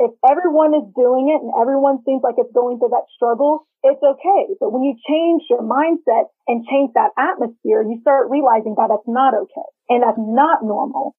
[0.00, 4.02] if everyone is doing it and everyone seems like it's going through that struggle, it's
[4.02, 4.56] okay.
[4.58, 9.06] But when you change your mindset and change that atmosphere, you start realizing that that's
[9.06, 11.14] not okay and that's not normal.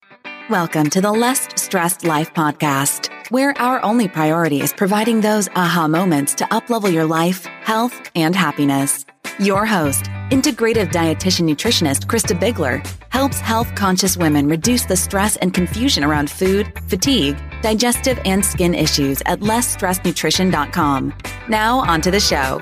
[0.50, 5.88] Welcome to the Less Stressed Life podcast, where our only priority is providing those aha
[5.88, 9.06] moments to uplevel your life, health, and happiness.
[9.39, 15.53] Your host, integrative dietitian nutritionist Christa Biegler, helps health conscious women reduce the stress and
[15.53, 21.13] confusion around food, fatigue, digestive, and skin issues at lessstressednutrition.com.
[21.50, 22.61] Now, on to the show.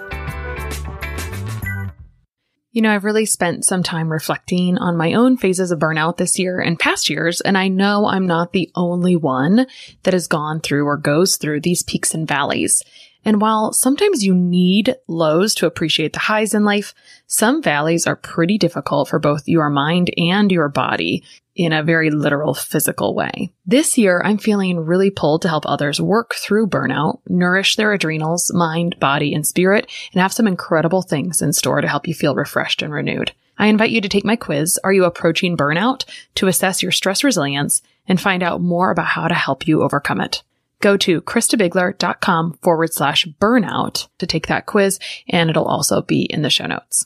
[2.71, 6.38] You know, I've really spent some time reflecting on my own phases of burnout this
[6.38, 9.66] year and past years, and I know I'm not the only one
[10.03, 12.83] that has gone through or goes through these peaks and valleys.
[13.25, 16.94] And while sometimes you need lows to appreciate the highs in life,
[17.28, 21.24] some valleys are pretty difficult for both your mind and your body
[21.56, 23.52] in a very literal physical way.
[23.66, 28.53] This year, I'm feeling really pulled to help others work through burnout, nourish their adrenals,
[28.53, 32.34] mind, body, and spirit, and have some incredible things in store to help you feel
[32.34, 33.34] refreshed and renewed.
[33.58, 36.06] I invite you to take my quiz, Are You Approaching Burnout?
[36.35, 40.22] to assess your stress resilience and find out more about how to help you overcome
[40.22, 40.44] it
[40.81, 46.41] go to christabiegler.com forward slash burnout to take that quiz, and it'll also be in
[46.41, 47.06] the show notes.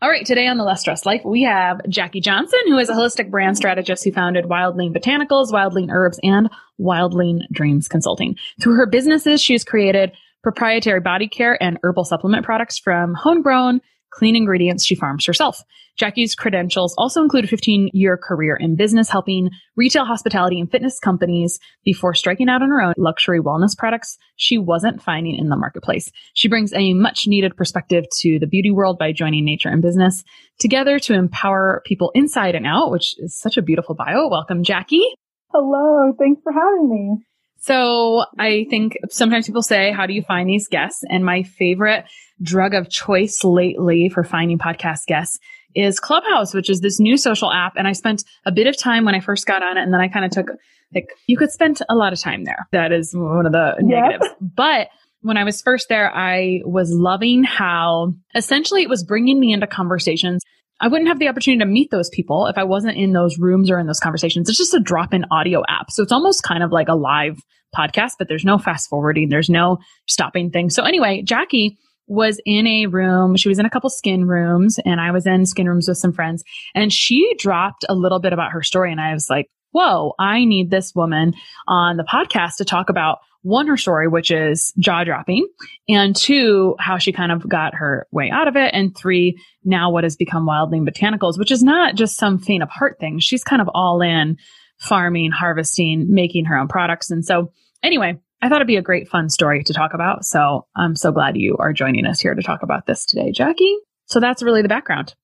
[0.00, 2.94] All right, today on the Less Stressed Life, we have Jackie Johnson, who is a
[2.94, 6.48] holistic brand strategist who founded Wildling Botanicals, Wildling Herbs, and
[6.80, 8.36] Wildling Dreams Consulting.
[8.60, 10.12] Through her businesses, she's created
[10.44, 13.80] proprietary body care and herbal supplement products from homegrown
[14.10, 15.62] clean ingredients she farms herself.
[15.98, 20.98] Jackie's credentials also include a 15 year career in business, helping retail, hospitality, and fitness
[21.00, 25.56] companies before striking out on her own luxury wellness products she wasn't finding in the
[25.56, 26.10] marketplace.
[26.34, 30.22] She brings a much needed perspective to the beauty world by joining nature and business
[30.60, 34.28] together to empower people inside and out, which is such a beautiful bio.
[34.28, 35.04] Welcome, Jackie.
[35.50, 36.12] Hello.
[36.16, 37.27] Thanks for having me.
[37.58, 41.02] So I think sometimes people say, how do you find these guests?
[41.08, 42.04] And my favorite
[42.40, 45.38] drug of choice lately for finding podcast guests
[45.74, 47.74] is Clubhouse, which is this new social app.
[47.76, 49.82] And I spent a bit of time when I first got on it.
[49.82, 50.46] And then I kind of took
[50.94, 52.66] like, you could spend a lot of time there.
[52.72, 54.26] That is one of the negatives.
[54.40, 54.88] But
[55.20, 59.66] when I was first there, I was loving how essentially it was bringing me into
[59.66, 60.42] conversations.
[60.80, 63.70] I wouldn't have the opportunity to meet those people if I wasn't in those rooms
[63.70, 64.48] or in those conversations.
[64.48, 65.90] It's just a drop in audio app.
[65.90, 67.38] So it's almost kind of like a live
[67.76, 69.28] podcast, but there's no fast forwarding.
[69.28, 70.74] There's no stopping things.
[70.74, 73.36] So anyway, Jackie was in a room.
[73.36, 76.12] She was in a couple skin rooms and I was in skin rooms with some
[76.12, 76.42] friends
[76.74, 78.90] and she dropped a little bit about her story.
[78.90, 81.34] And I was like, whoa, I need this woman
[81.66, 85.46] on the podcast to talk about one, her story, which is jaw dropping,
[85.88, 88.74] and two, how she kind of got her way out of it.
[88.74, 92.68] And three, now what has become Wildling Botanicals, which is not just some faint of
[92.68, 93.18] heart thing.
[93.20, 94.36] She's kind of all in
[94.78, 97.10] farming, harvesting, making her own products.
[97.10, 100.24] And so anyway, I thought it'd be a great fun story to talk about.
[100.24, 103.76] So I'm so glad you are joining us here to talk about this today, Jackie.
[104.06, 105.14] So that's really the background.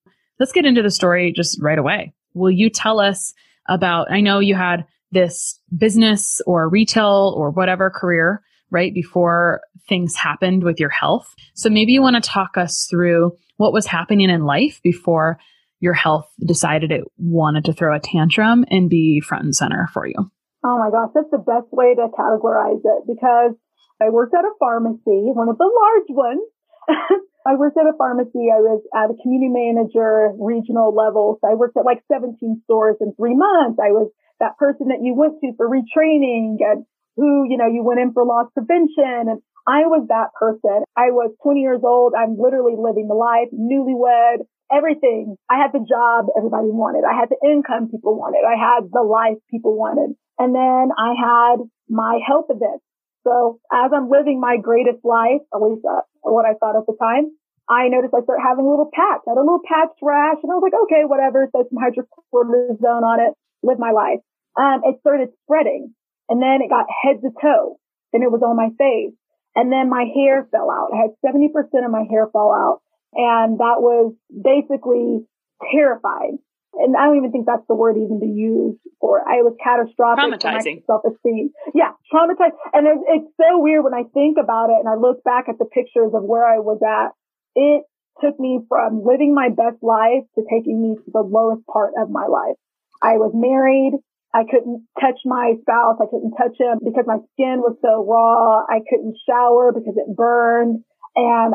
[0.40, 2.12] Let's get into the story just right away.
[2.34, 3.32] Will you tell us
[3.68, 10.16] about, I know you had this business or retail or whatever career right before things
[10.16, 11.32] happened with your health.
[11.54, 15.38] So maybe you want to talk us through what was happening in life before
[15.80, 20.06] your health decided it wanted to throw a tantrum and be front and center for
[20.06, 20.16] you.
[20.64, 23.52] Oh my gosh, that's the best way to categorize it because
[24.00, 26.42] I worked at a pharmacy, one of the large ones.
[27.46, 28.48] I worked at a pharmacy.
[28.48, 31.36] I was at a community manager, regional level.
[31.40, 33.78] So I worked at like 17 stores in three months.
[33.78, 34.10] I was
[34.40, 36.84] that person that you went to for retraining and
[37.16, 39.30] who, you know, you went in for loss prevention.
[39.30, 40.84] And I was that person.
[40.96, 42.12] I was 20 years old.
[42.16, 45.36] I'm literally living the life, newlywed, everything.
[45.48, 47.06] I had the job everybody wanted.
[47.06, 48.42] I had the income people wanted.
[48.44, 50.16] I had the life people wanted.
[50.38, 52.82] And then I had my health event.
[53.24, 56.96] So as I'm living my greatest life, at least uh, what I thought at the
[57.00, 57.32] time,
[57.64, 59.24] I noticed I started having a little patch.
[59.24, 61.48] I had a little patch rash and I was like, okay, whatever.
[61.48, 63.32] There's some hydrocortisone on it.
[63.64, 64.20] Live my life.
[64.56, 65.94] Um, it started spreading
[66.28, 67.80] and then it got head to toe.
[68.12, 69.16] Then it was on my face
[69.56, 70.90] and then my hair fell out.
[70.94, 71.50] I had 70%
[71.84, 72.82] of my hair fall out
[73.14, 75.26] and that was basically
[75.72, 76.38] terrified.
[76.74, 79.24] And I don't even think that's the word even to use for it.
[79.30, 80.26] I was catastrophic.
[80.26, 80.82] Traumatizing.
[80.86, 81.54] Self-esteem.
[81.72, 82.58] Yeah, traumatized.
[82.74, 85.58] And it's, it's so weird when I think about it and I look back at
[85.58, 87.14] the pictures of where I was at
[87.54, 87.84] it
[88.20, 92.10] took me from living my best life to taking me to the lowest part of
[92.10, 92.56] my life.
[93.04, 93.92] I was married.
[94.32, 95.98] I couldn't touch my spouse.
[96.00, 98.64] I couldn't touch him because my skin was so raw.
[98.68, 100.82] I couldn't shower because it burned
[101.14, 101.54] and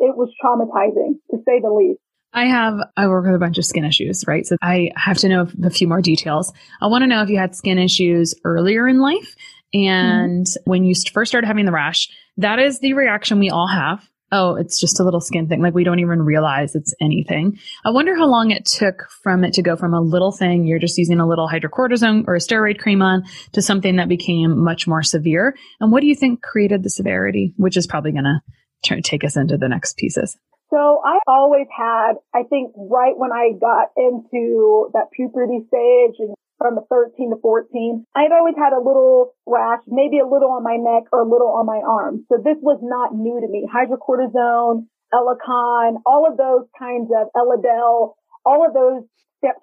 [0.00, 2.00] it was traumatizing to say the least.
[2.34, 4.46] I have, I work with a bunch of skin issues, right?
[4.46, 6.52] So I have to know a few more details.
[6.82, 9.34] I want to know if you had skin issues earlier in life
[9.72, 10.70] and mm-hmm.
[10.70, 14.56] when you first started having the rash, that is the reaction we all have oh,
[14.56, 15.62] it's just a little skin thing.
[15.62, 17.58] Like we don't even realize it's anything.
[17.84, 20.78] I wonder how long it took from it to go from a little thing, you're
[20.78, 24.86] just using a little hydrocortisone or a steroid cream on, to something that became much
[24.86, 25.56] more severe.
[25.80, 29.36] And what do you think created the severity, which is probably going to take us
[29.36, 30.36] into the next pieces?
[30.70, 36.34] So I always had, I think right when I got into that puberty stage and
[36.58, 40.66] from the 13 to 14, I'd always had a little rash, maybe a little on
[40.66, 42.26] my neck or a little on my arm.
[42.28, 43.64] So this was not new to me.
[43.70, 49.06] Hydrocortisone, Elocon, all of those kinds of Elidel, all of those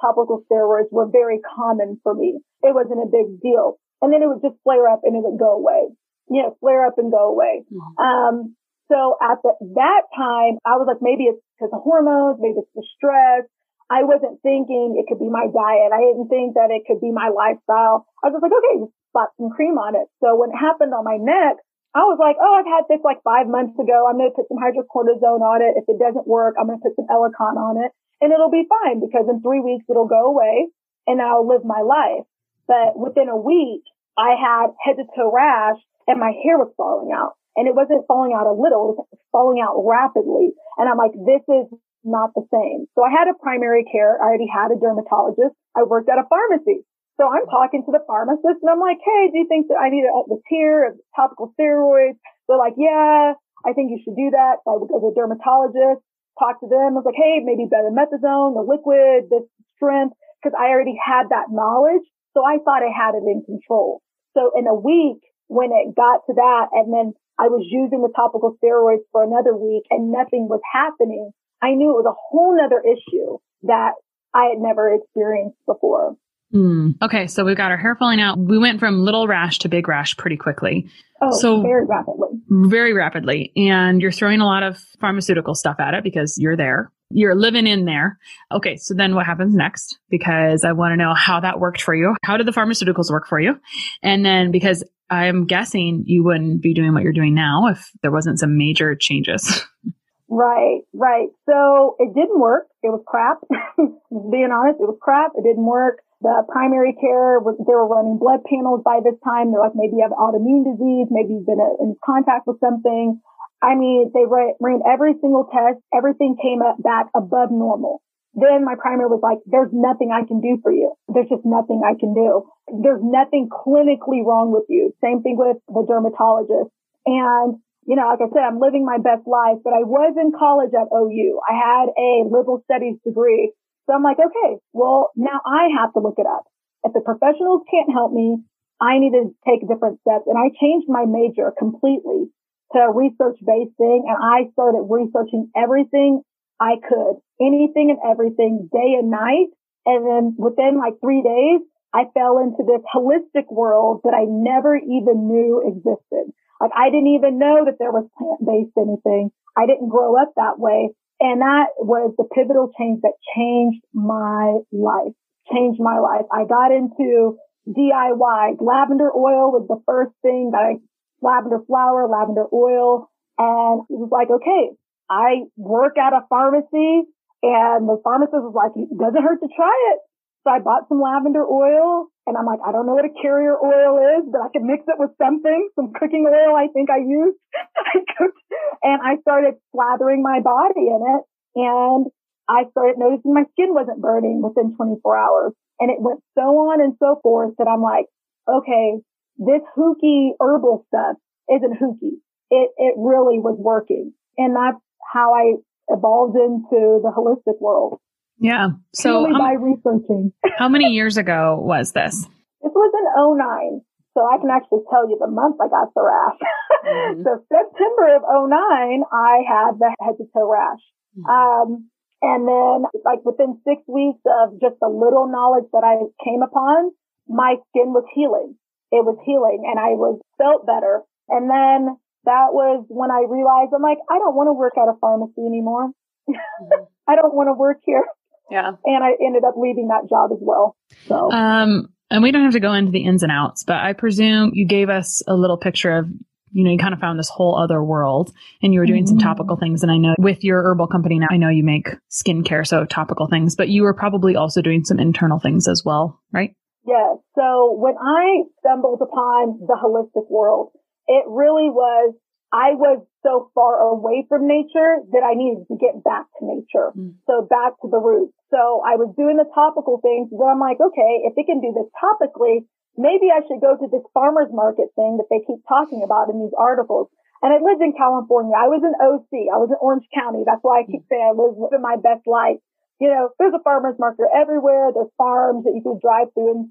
[0.02, 2.40] topical steroids were very common for me.
[2.64, 3.78] It wasn't a big deal.
[4.02, 5.92] And then it would just flare up and it would go away.
[6.30, 7.64] You know, flare up and go away.
[7.70, 8.02] Mm-hmm.
[8.02, 8.56] Um,
[8.90, 12.76] so at the, that time, I was like, maybe it's because of hormones, maybe it's
[12.76, 13.50] the stress,
[13.90, 15.94] I wasn't thinking it could be my diet.
[15.94, 18.10] I didn't think that it could be my lifestyle.
[18.24, 20.10] I was just like, okay, just slap some cream on it.
[20.26, 21.62] So when it happened on my neck,
[21.94, 24.10] I was like, oh, I've had this like five months ago.
[24.10, 25.78] I'm going to put some hydrocortisone on it.
[25.78, 28.68] If it doesn't work, I'm going to put some Elocon on it and it'll be
[28.68, 30.68] fine because in three weeks it'll go away
[31.08, 32.26] and I'll live my life.
[32.68, 33.86] But within a week,
[34.18, 38.08] I had head to toe rash and my hair was falling out and it wasn't
[38.08, 40.52] falling out a little, it was falling out rapidly.
[40.78, 41.72] And I'm like, this is
[42.06, 42.86] not the same.
[42.96, 44.22] So I had a primary care.
[44.22, 45.58] I already had a dermatologist.
[45.76, 46.86] I worked at a pharmacy.
[47.18, 49.90] So I'm talking to the pharmacist and I'm like, Hey, do you think that I
[49.90, 52.20] need a, the tier of topical steroids?
[52.48, 53.34] They're like, yeah,
[53.66, 54.62] I think you should do that.
[54.64, 56.04] So I would go to a dermatologist,
[56.38, 56.96] talk to them.
[56.96, 59.48] I was like, Hey, maybe betamethasone, the liquid, this
[59.80, 62.04] strength, because I already had that knowledge.
[62.36, 64.04] So I thought I had it in control.
[64.36, 68.12] So in a week, when it got to that, and then I was using the
[68.16, 71.32] topical steroids for another week and nothing was happening,
[71.62, 73.94] I knew it was a whole nother issue that
[74.34, 76.16] I had never experienced before.
[76.54, 76.96] Mm.
[77.02, 78.38] Okay, so we've got our hair falling out.
[78.38, 80.90] We went from little rash to big rash pretty quickly.
[81.22, 82.30] Oh, so very rapidly.
[82.50, 83.52] Very rapidly.
[83.56, 86.92] And you're throwing a lot of pharmaceutical stuff at it because you're there.
[87.10, 88.18] You're living in there.
[88.52, 90.00] Okay, so then what happens next?
[90.10, 92.16] Because I want to know how that worked for you.
[92.24, 93.56] How did the pharmaceuticals work for you?
[94.02, 98.12] And then because I'm guessing you wouldn't be doing what you're doing now if there
[98.12, 99.66] wasn't some major changes.
[100.28, 101.30] Right, right.
[101.46, 102.68] So it didn't work.
[102.82, 103.46] It was crap.
[104.10, 105.32] Being honest, it was crap.
[105.38, 106.02] It didn't work.
[106.22, 109.52] The primary care was, they were running blood panels by this time.
[109.52, 111.14] They're like, maybe you have autoimmune disease.
[111.14, 113.22] Maybe you've been in contact with something.
[113.62, 115.78] I mean, they ran every single test.
[115.94, 118.02] Everything came up back above normal.
[118.34, 120.92] Then my primary was like, there's nothing I can do for you.
[121.08, 122.50] There's just nothing I can do.
[122.68, 124.92] There's nothing clinically wrong with you.
[125.00, 126.74] Same thing with the dermatologist.
[127.06, 130.34] And you know, like I said, I'm living my best life, but I was in
[130.34, 131.38] college at OU.
[131.46, 133.54] I had a liberal studies degree.
[133.86, 136.50] So I'm like, okay, well, now I have to look it up.
[136.84, 138.42] If the professionals can't help me,
[138.82, 140.26] I need to take different steps.
[140.26, 142.34] And I changed my major completely
[142.74, 144.10] to a research based thing.
[144.10, 146.26] And I started researching everything
[146.60, 149.54] I could, anything and everything day and night.
[149.86, 151.62] And then within like three days,
[151.94, 156.34] I fell into this holistic world that I never even knew existed.
[156.60, 159.32] Like I didn't even know that there was plant-based anything.
[159.58, 160.90] I didn't grow up that way.
[161.20, 165.16] And that was the pivotal change that changed my life,
[165.52, 166.28] changed my life.
[166.32, 168.60] I got into DIY.
[168.60, 170.74] Lavender oil was the first thing that I,
[171.22, 173.10] lavender flower, lavender oil.
[173.38, 174.76] And it was like, okay,
[175.10, 177.08] I work at a pharmacy
[177.44, 180.00] and the pharmacist was like, it doesn't hurt to try it.
[180.46, 183.58] So I bought some lavender oil and I'm like, I don't know what a carrier
[183.58, 187.02] oil is, but I could mix it with something, some cooking oil I think I
[187.02, 187.38] used.
[187.78, 188.46] I cooked
[188.84, 191.24] and I started slathering my body in it
[191.58, 192.06] and
[192.48, 195.54] I started noticing my skin wasn't burning within 24 hours.
[195.80, 198.06] And it went so on and so forth that I'm like,
[198.48, 199.02] okay,
[199.38, 201.18] this hooky herbal stuff
[201.50, 202.22] isn't hooky.
[202.52, 204.14] It, it really was working.
[204.38, 204.78] And that's
[205.12, 205.58] how I
[205.90, 208.00] evolved into the holistic world.
[208.40, 208.70] Yeah.
[208.94, 210.34] So how, by researching.
[210.58, 212.28] how many years ago was this?
[212.62, 213.06] This was in
[213.38, 213.82] 09.
[214.16, 216.40] So I can actually tell you the month I got the rash.
[216.88, 217.24] Mm-hmm.
[217.28, 220.84] so September of 09, I had the head to toe rash.
[221.20, 221.28] Mm-hmm.
[221.28, 221.92] Um,
[222.24, 226.92] and then like within six weeks of just the little knowledge that I came upon,
[227.28, 228.56] my skin was healing.
[228.92, 231.04] It was healing and I was felt better.
[231.28, 234.88] And then that was when I realized I'm like, I don't want to work at
[234.88, 235.92] a pharmacy anymore.
[236.26, 236.90] Mm-hmm.
[237.08, 238.02] I don't want to work here.
[238.50, 238.72] Yeah.
[238.84, 240.76] And I ended up leaving that job as well.
[241.08, 243.94] So, um, and we don't have to go into the ins and outs, but I
[243.94, 246.08] presume you gave us a little picture of,
[246.52, 249.18] you know, you kind of found this whole other world and you were doing mm-hmm.
[249.18, 249.82] some topical things.
[249.84, 253.28] And I know with your herbal company now, I know you make skincare, so topical
[253.28, 256.56] things, but you were probably also doing some internal things as well, right?
[256.86, 257.18] Yes.
[257.36, 260.72] So when I stumbled upon the holistic world,
[261.08, 262.14] it really was
[262.56, 266.96] I was so far away from nature that I needed to get back to nature.
[266.96, 267.20] Mm.
[267.28, 268.32] So back to the roots.
[268.48, 270.32] So I was doing the topical things.
[270.32, 272.64] Then I'm like, okay, if they can do this topically,
[272.96, 276.40] maybe I should go to this farmer's market thing that they keep talking about in
[276.40, 277.12] these articles.
[277.44, 278.56] And I lived in California.
[278.56, 279.52] I was in OC.
[279.52, 280.48] I was in Orange County.
[280.48, 282.64] That's why I keep saying I was living my best life.
[283.04, 284.96] You know, there's a farmer's market everywhere.
[284.96, 286.64] There's farms that you can drive through and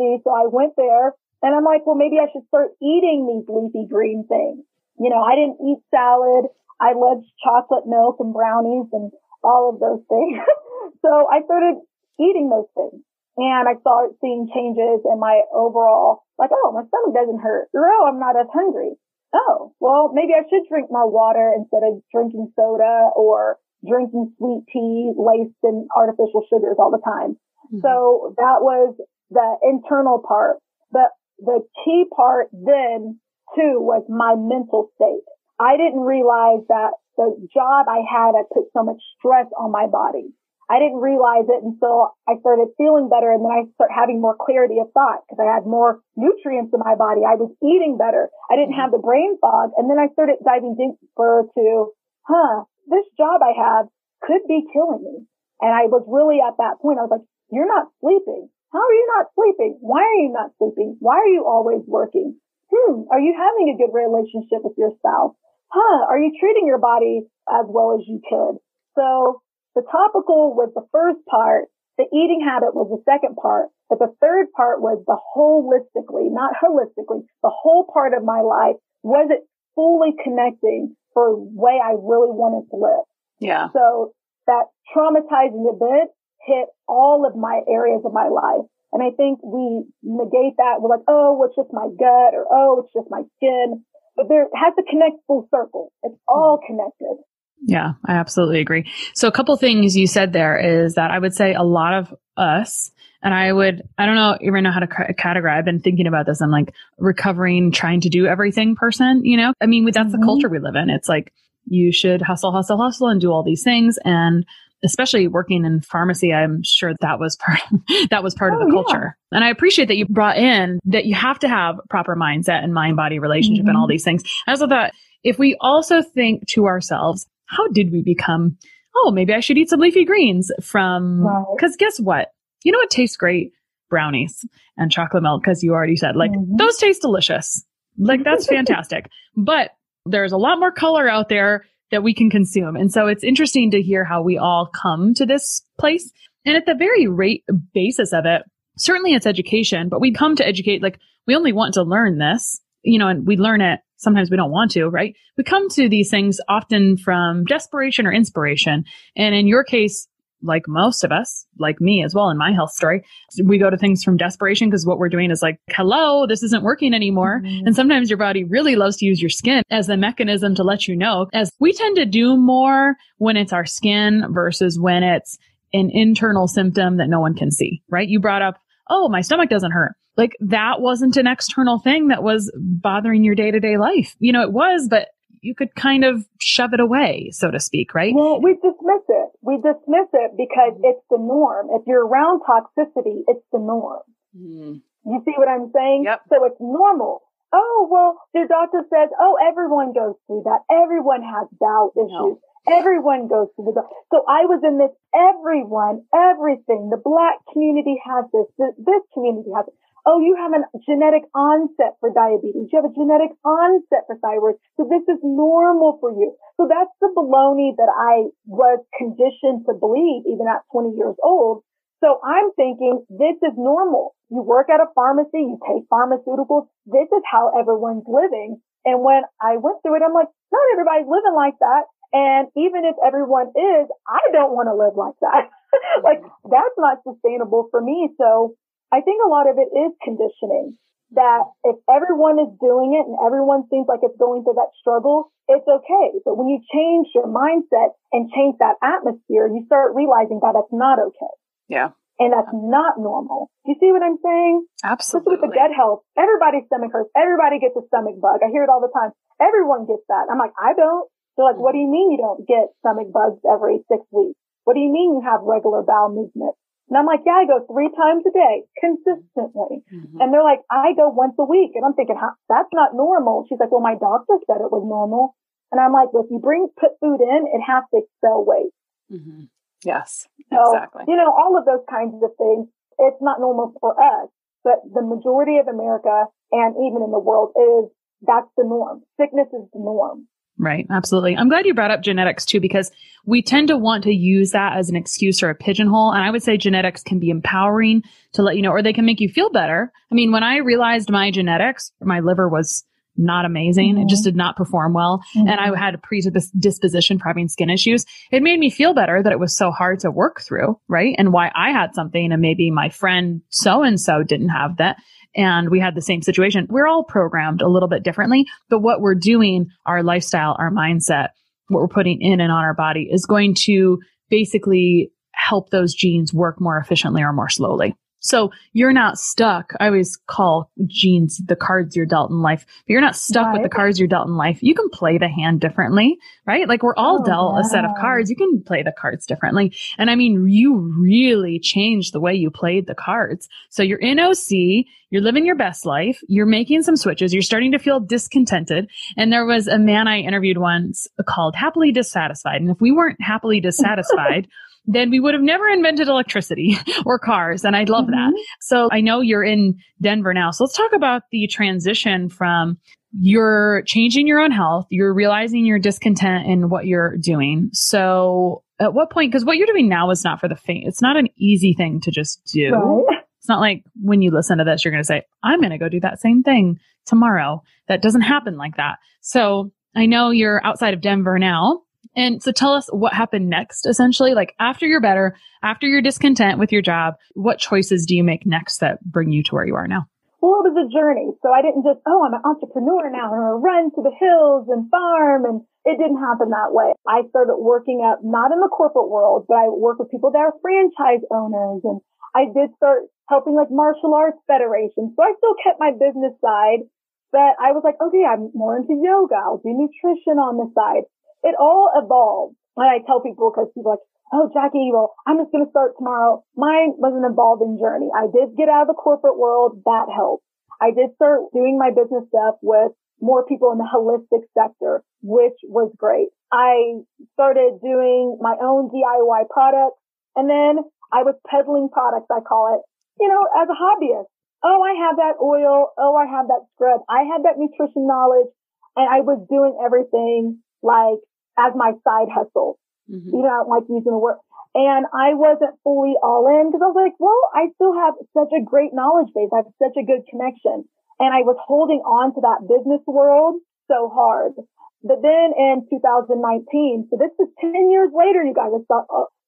[0.00, 0.16] see.
[0.24, 1.12] So I went there
[1.44, 4.64] and I'm like, well, maybe I should start eating these leafy green things.
[4.98, 6.48] You know, I didn't eat salad.
[6.80, 9.12] I loved chocolate milk and brownies and
[9.42, 10.40] all of those things.
[11.02, 11.80] so I started
[12.20, 13.00] eating those things
[13.36, 17.68] and I started seeing changes in my overall, like, oh, my stomach doesn't hurt.
[17.74, 18.96] Or, oh, I'm not as hungry.
[19.34, 24.64] Oh, well, maybe I should drink more water instead of drinking soda or drinking sweet
[24.72, 27.36] tea laced in artificial sugars all the time.
[27.68, 27.84] Mm-hmm.
[27.84, 28.96] So that was
[29.30, 30.56] the internal part.
[30.90, 33.20] But the key part then
[33.56, 35.24] too was my mental state.
[35.58, 39.88] I didn't realize that the job I had had put so much stress on my
[39.88, 40.36] body.
[40.68, 44.34] I didn't realize it until I started feeling better and then I start having more
[44.34, 47.22] clarity of thought because I had more nutrients in my body.
[47.22, 48.28] I was eating better.
[48.50, 48.82] I didn't mm-hmm.
[48.82, 49.70] have the brain fog.
[49.78, 51.94] And then I started diving deeper to,
[52.26, 53.86] huh, this job I have
[54.26, 55.16] could be killing me.
[55.62, 56.98] And I was really at that point.
[56.98, 58.50] I was like, you're not sleeping.
[58.74, 59.78] How are you not sleeping?
[59.80, 60.98] Why are you not sleeping?
[60.98, 62.36] Why are you always working?
[62.70, 65.34] Hmm, are you having a good relationship with your spouse?
[65.68, 68.58] Huh, are you treating your body as well as you could?
[68.94, 69.42] So
[69.74, 71.68] the topical was the first part.
[71.98, 76.52] The eating habit was the second part, but the third part was the holistically, not
[76.62, 78.76] holistically, the whole part of my life.
[79.02, 83.04] Was it fully connecting for the way I really wanted to live?
[83.40, 83.68] Yeah.
[83.72, 84.12] So
[84.46, 86.10] that traumatizing event
[86.46, 88.66] hit all of my areas of my life.
[88.96, 90.80] And I think we negate that.
[90.80, 93.84] We're like, oh, it's just my gut or oh, it's just my skin.
[94.16, 95.92] But there has to connect full circle.
[96.02, 97.22] It's all connected.
[97.60, 98.90] Yeah, I absolutely agree.
[99.14, 102.14] So a couple things you said there is that I would say a lot of
[102.38, 102.90] us,
[103.22, 105.58] and I would, I don't know, even know how to categorize.
[105.58, 106.40] I've been thinking about this.
[106.40, 109.52] I'm like recovering, trying to do everything person, you know?
[109.60, 110.18] I mean, that's mm-hmm.
[110.18, 110.88] the culture we live in.
[110.88, 111.34] It's like
[111.66, 113.98] you should hustle, hustle, hustle and do all these things.
[114.06, 114.46] And
[114.84, 117.60] especially working in pharmacy, I'm sure that was part
[118.10, 119.16] that was part oh, of the culture.
[119.32, 119.36] Yeah.
[119.36, 122.74] And I appreciate that you brought in that you have to have proper mindset and
[122.74, 123.68] mind body relationship mm-hmm.
[123.68, 123.92] and all mm-hmm.
[123.92, 124.22] these things.
[124.46, 124.92] I also thought
[125.24, 128.56] if we also think to ourselves, how did we become?
[128.94, 131.78] Oh, maybe I should eat some leafy greens from because right.
[131.78, 132.28] guess what?
[132.64, 133.52] You know what tastes great?
[133.88, 134.44] Brownies
[134.76, 136.56] and chocolate milk, because you already said like mm-hmm.
[136.56, 137.64] those taste delicious.
[137.98, 139.08] Like that's fantastic.
[139.36, 139.70] But
[140.06, 142.76] there's a lot more color out there that we can consume.
[142.76, 146.10] And so it's interesting to hear how we all come to this place.
[146.44, 148.42] And at the very rate basis of it,
[148.78, 152.60] certainly it's education, but we come to educate, like we only want to learn this,
[152.82, 153.80] you know, and we learn it.
[153.98, 155.14] Sometimes we don't want to, right?
[155.38, 158.84] We come to these things often from desperation or inspiration.
[159.16, 160.06] And in your case,
[160.42, 163.02] like most of us, like me as well in my health story,
[163.44, 166.62] we go to things from desperation because what we're doing is like, hello, this isn't
[166.62, 167.40] working anymore.
[167.44, 167.66] Mm-hmm.
[167.66, 170.86] And sometimes your body really loves to use your skin as a mechanism to let
[170.86, 175.38] you know, as we tend to do more when it's our skin versus when it's
[175.72, 178.08] an internal symptom that no one can see, right?
[178.08, 178.56] You brought up,
[178.88, 179.92] oh, my stomach doesn't hurt.
[180.16, 184.14] Like that wasn't an external thing that was bothering your day to day life.
[184.18, 185.08] You know, it was, but
[185.42, 188.12] you could kind of shove it away, so to speak, right?
[188.14, 189.02] Well, we dismiss.
[189.46, 190.90] We dismiss it because mm-hmm.
[190.90, 191.70] it's the norm.
[191.70, 194.02] If you're around toxicity, it's the norm.
[194.34, 194.82] Mm-hmm.
[195.06, 196.02] You see what I'm saying?
[196.04, 196.20] Yep.
[196.28, 197.22] So it's normal.
[197.54, 200.66] Oh, well, your doctor says, oh, everyone goes through that.
[200.66, 202.10] Everyone has doubt issues.
[202.10, 202.40] No.
[202.66, 203.86] Everyone goes through the.
[204.10, 204.90] So I was in this.
[205.14, 206.90] Everyone, everything.
[206.90, 208.50] The black community has this.
[208.58, 209.78] This community has it.
[210.06, 212.70] Oh, you have a genetic onset for diabetes.
[212.70, 214.54] You have a genetic onset for thyroid.
[214.78, 216.38] So this is normal for you.
[216.56, 221.66] So that's the baloney that I was conditioned to believe even at 20 years old.
[221.98, 224.14] So I'm thinking this is normal.
[224.30, 226.70] You work at a pharmacy, you take pharmaceuticals.
[226.86, 228.62] This is how everyone's living.
[228.84, 231.90] And when I went through it, I'm like, not everybody's living like that.
[232.14, 235.50] And even if everyone is, I don't want to live like that.
[236.06, 236.50] like mm-hmm.
[236.50, 238.14] that's not sustainable for me.
[238.16, 238.54] So
[238.92, 240.78] I think a lot of it is conditioning
[241.14, 245.30] that if everyone is doing it and everyone seems like it's going through that struggle,
[245.46, 246.18] it's okay.
[246.26, 250.74] But when you change your mindset and change that atmosphere, you start realizing that that's
[250.74, 251.34] not okay.
[251.70, 251.94] Yeah.
[252.18, 253.52] And that's not normal.
[253.66, 254.66] You see what I'm saying?
[254.82, 255.36] Absolutely.
[255.36, 257.12] with the gut health, everybody's stomach hurts.
[257.14, 258.42] Everybody gets a stomach bug.
[258.42, 259.12] I hear it all the time.
[259.38, 260.26] Everyone gets that.
[260.32, 261.06] I'm like, I don't.
[261.36, 264.40] They're like, what do you mean you don't get stomach bugs every six weeks?
[264.64, 266.56] What do you mean you have regular bowel movement?
[266.88, 269.82] And I'm like, yeah, I go three times a day consistently.
[269.90, 270.20] Mm-hmm.
[270.20, 271.74] And they're like, I go once a week.
[271.74, 272.14] And I'm thinking,
[272.48, 273.44] that's not normal.
[273.48, 275.34] She's like, well, my doctor said it was normal.
[275.72, 278.78] And I'm like, well, if you bring, put food in, it has to expel waste.
[279.10, 279.50] Mm-hmm.
[279.84, 281.04] Yes, so, exactly.
[281.06, 282.68] You know, all of those kinds of things.
[282.98, 284.30] It's not normal for us,
[284.64, 289.02] but the majority of America and even in the world is that's the norm.
[289.20, 290.28] Sickness is the norm.
[290.58, 290.86] Right.
[290.90, 291.36] Absolutely.
[291.36, 292.90] I'm glad you brought up genetics too, because
[293.26, 296.12] we tend to want to use that as an excuse or a pigeonhole.
[296.12, 299.04] And I would say genetics can be empowering to let you know, or they can
[299.04, 299.92] make you feel better.
[300.10, 302.84] I mean, when I realized my genetics, my liver was
[303.18, 303.94] not amazing.
[303.94, 304.02] Mm-hmm.
[304.02, 304.30] It just mm-hmm.
[304.30, 305.22] did not perform well.
[305.36, 305.48] Mm-hmm.
[305.48, 308.04] And I had a predisposition for having skin issues.
[308.30, 311.14] It made me feel better that it was so hard to work through, right?
[311.18, 314.96] And why I had something and maybe my friend so and so didn't have that
[315.36, 316.66] and we had the same situation.
[316.70, 321.28] We're all programmed a little bit differently, but what we're doing, our lifestyle, our mindset,
[321.68, 323.98] what we're putting in and on our body is going to
[324.30, 327.94] basically help those genes work more efficiently or more slowly.
[328.26, 329.72] So you're not stuck.
[329.80, 332.66] I always call genes the cards you're dealt in life.
[332.66, 333.52] But you're not stuck right.
[333.54, 334.58] with the cards you're dealt in life.
[334.62, 336.68] You can play the hand differently, right?
[336.68, 338.28] Like we're all oh, dealt a set of cards.
[338.28, 339.74] You can play the cards differently.
[339.98, 343.48] And I mean, you really changed the way you played the cards.
[343.70, 347.72] So you're in OC, you're living your best life, you're making some switches, you're starting
[347.72, 348.90] to feel discontented.
[349.16, 352.60] And there was a man I interviewed once called Happily Dissatisfied.
[352.60, 354.48] And if we weren't happily dissatisfied,
[354.86, 357.64] then we would have never invented electricity or cars.
[357.64, 358.32] And I love mm-hmm.
[358.32, 358.44] that.
[358.60, 360.50] So I know you're in Denver now.
[360.50, 362.78] So let's talk about the transition from
[363.18, 364.86] you're changing your own health.
[364.90, 367.70] You're realizing your discontent in what you're doing.
[367.72, 370.86] So at what point, because what you're doing now is not for the faint.
[370.86, 372.72] It's not an easy thing to just do.
[372.72, 373.22] Right.
[373.38, 375.78] It's not like when you listen to this, you're going to say, I'm going to
[375.78, 377.62] go do that same thing tomorrow.
[377.88, 378.96] That doesn't happen like that.
[379.22, 381.82] So I know you're outside of Denver now.
[382.16, 384.32] And so tell us what happened next, essentially.
[384.32, 388.46] Like after you're better, after you're discontent with your job, what choices do you make
[388.46, 390.08] next that bring you to where you are now?
[390.40, 391.32] Well, it was a journey.
[391.44, 393.32] So I didn't just, oh, I'm an entrepreneur now.
[393.32, 395.44] And I'm going to run to the hills and farm.
[395.44, 396.96] And it didn't happen that way.
[397.04, 400.40] I started working up, not in the corporate world, but I work with people that
[400.40, 401.84] are franchise owners.
[401.84, 402.00] And
[402.32, 405.12] I did start helping like martial arts federations.
[405.16, 406.86] So I still kept my business side,
[407.32, 409.36] but I was like, okay, I'm more into yoga.
[409.36, 411.08] I'll do nutrition on the side
[411.42, 412.56] it all evolved.
[412.76, 415.96] And I tell people because people like, oh, Jackie, well, I'm just going to start
[415.96, 416.44] tomorrow.
[416.56, 418.08] Mine was an evolving journey.
[418.12, 419.82] I did get out of the corporate world.
[419.84, 420.44] That helped.
[420.80, 425.56] I did start doing my business stuff with more people in the holistic sector, which
[425.64, 426.28] was great.
[426.52, 427.00] I
[427.32, 429.96] started doing my own DIY products
[430.36, 432.82] and then I was peddling products, I call it,
[433.22, 434.28] you know, as a hobbyist.
[434.62, 435.92] Oh, I have that oil.
[435.96, 437.00] Oh, I have that scrub.
[437.08, 438.52] I had that nutrition knowledge
[438.96, 441.18] and I was doing everything like
[441.58, 442.78] as my side hustle.
[443.10, 443.34] Mm-hmm.
[443.34, 444.38] You know, I don't like using the word.
[444.76, 448.52] And I wasn't fully all in because I was like, well, I still have such
[448.52, 449.48] a great knowledge base.
[449.48, 450.84] I have such a good connection.
[451.16, 454.52] And I was holding on to that business world so hard.
[455.00, 458.74] But then in 2019, so this is 10 years later, you guys,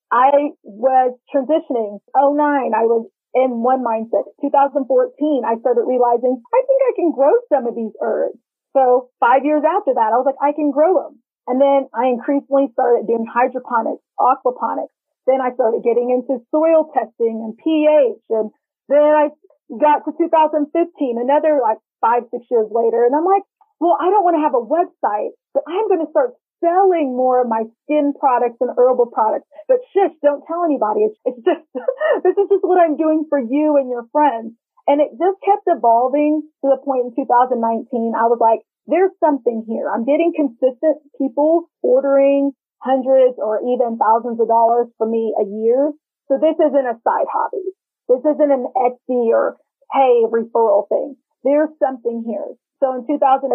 [0.09, 2.01] I was transitioning.
[2.17, 3.05] 09, I was
[3.37, 4.25] in one mindset.
[4.41, 8.41] 2014, I started realizing I think I can grow some of these herbs.
[8.73, 11.21] So five years after that, I was like, I can grow them.
[11.49, 14.93] And then I increasingly started doing hydroponics, aquaponics.
[15.25, 18.21] Then I started getting into soil testing and pH.
[18.29, 18.53] And
[18.93, 19.33] then I
[19.73, 20.69] got to 2015,
[21.17, 23.09] another like five, six years later.
[23.09, 23.49] And I'm like,
[23.81, 27.41] well, I don't want to have a website, but I'm going to start selling more
[27.41, 29.49] of my skin products and herbal products.
[29.69, 31.09] But shush, don't tell anybody.
[31.09, 31.65] It's, it's just,
[32.25, 34.53] this is just what I'm doing for you and your friends.
[34.89, 38.17] And it just kept evolving to the point in 2019.
[38.17, 39.93] I was like, there's something here.
[39.93, 45.93] I'm getting consistent people ordering hundreds or even thousands of dollars for me a year.
[46.33, 47.69] So this isn't a side hobby.
[48.09, 49.61] This isn't an Etsy or
[49.93, 51.21] hey referral thing.
[51.45, 52.57] There's something here.
[52.81, 53.53] So in 2019,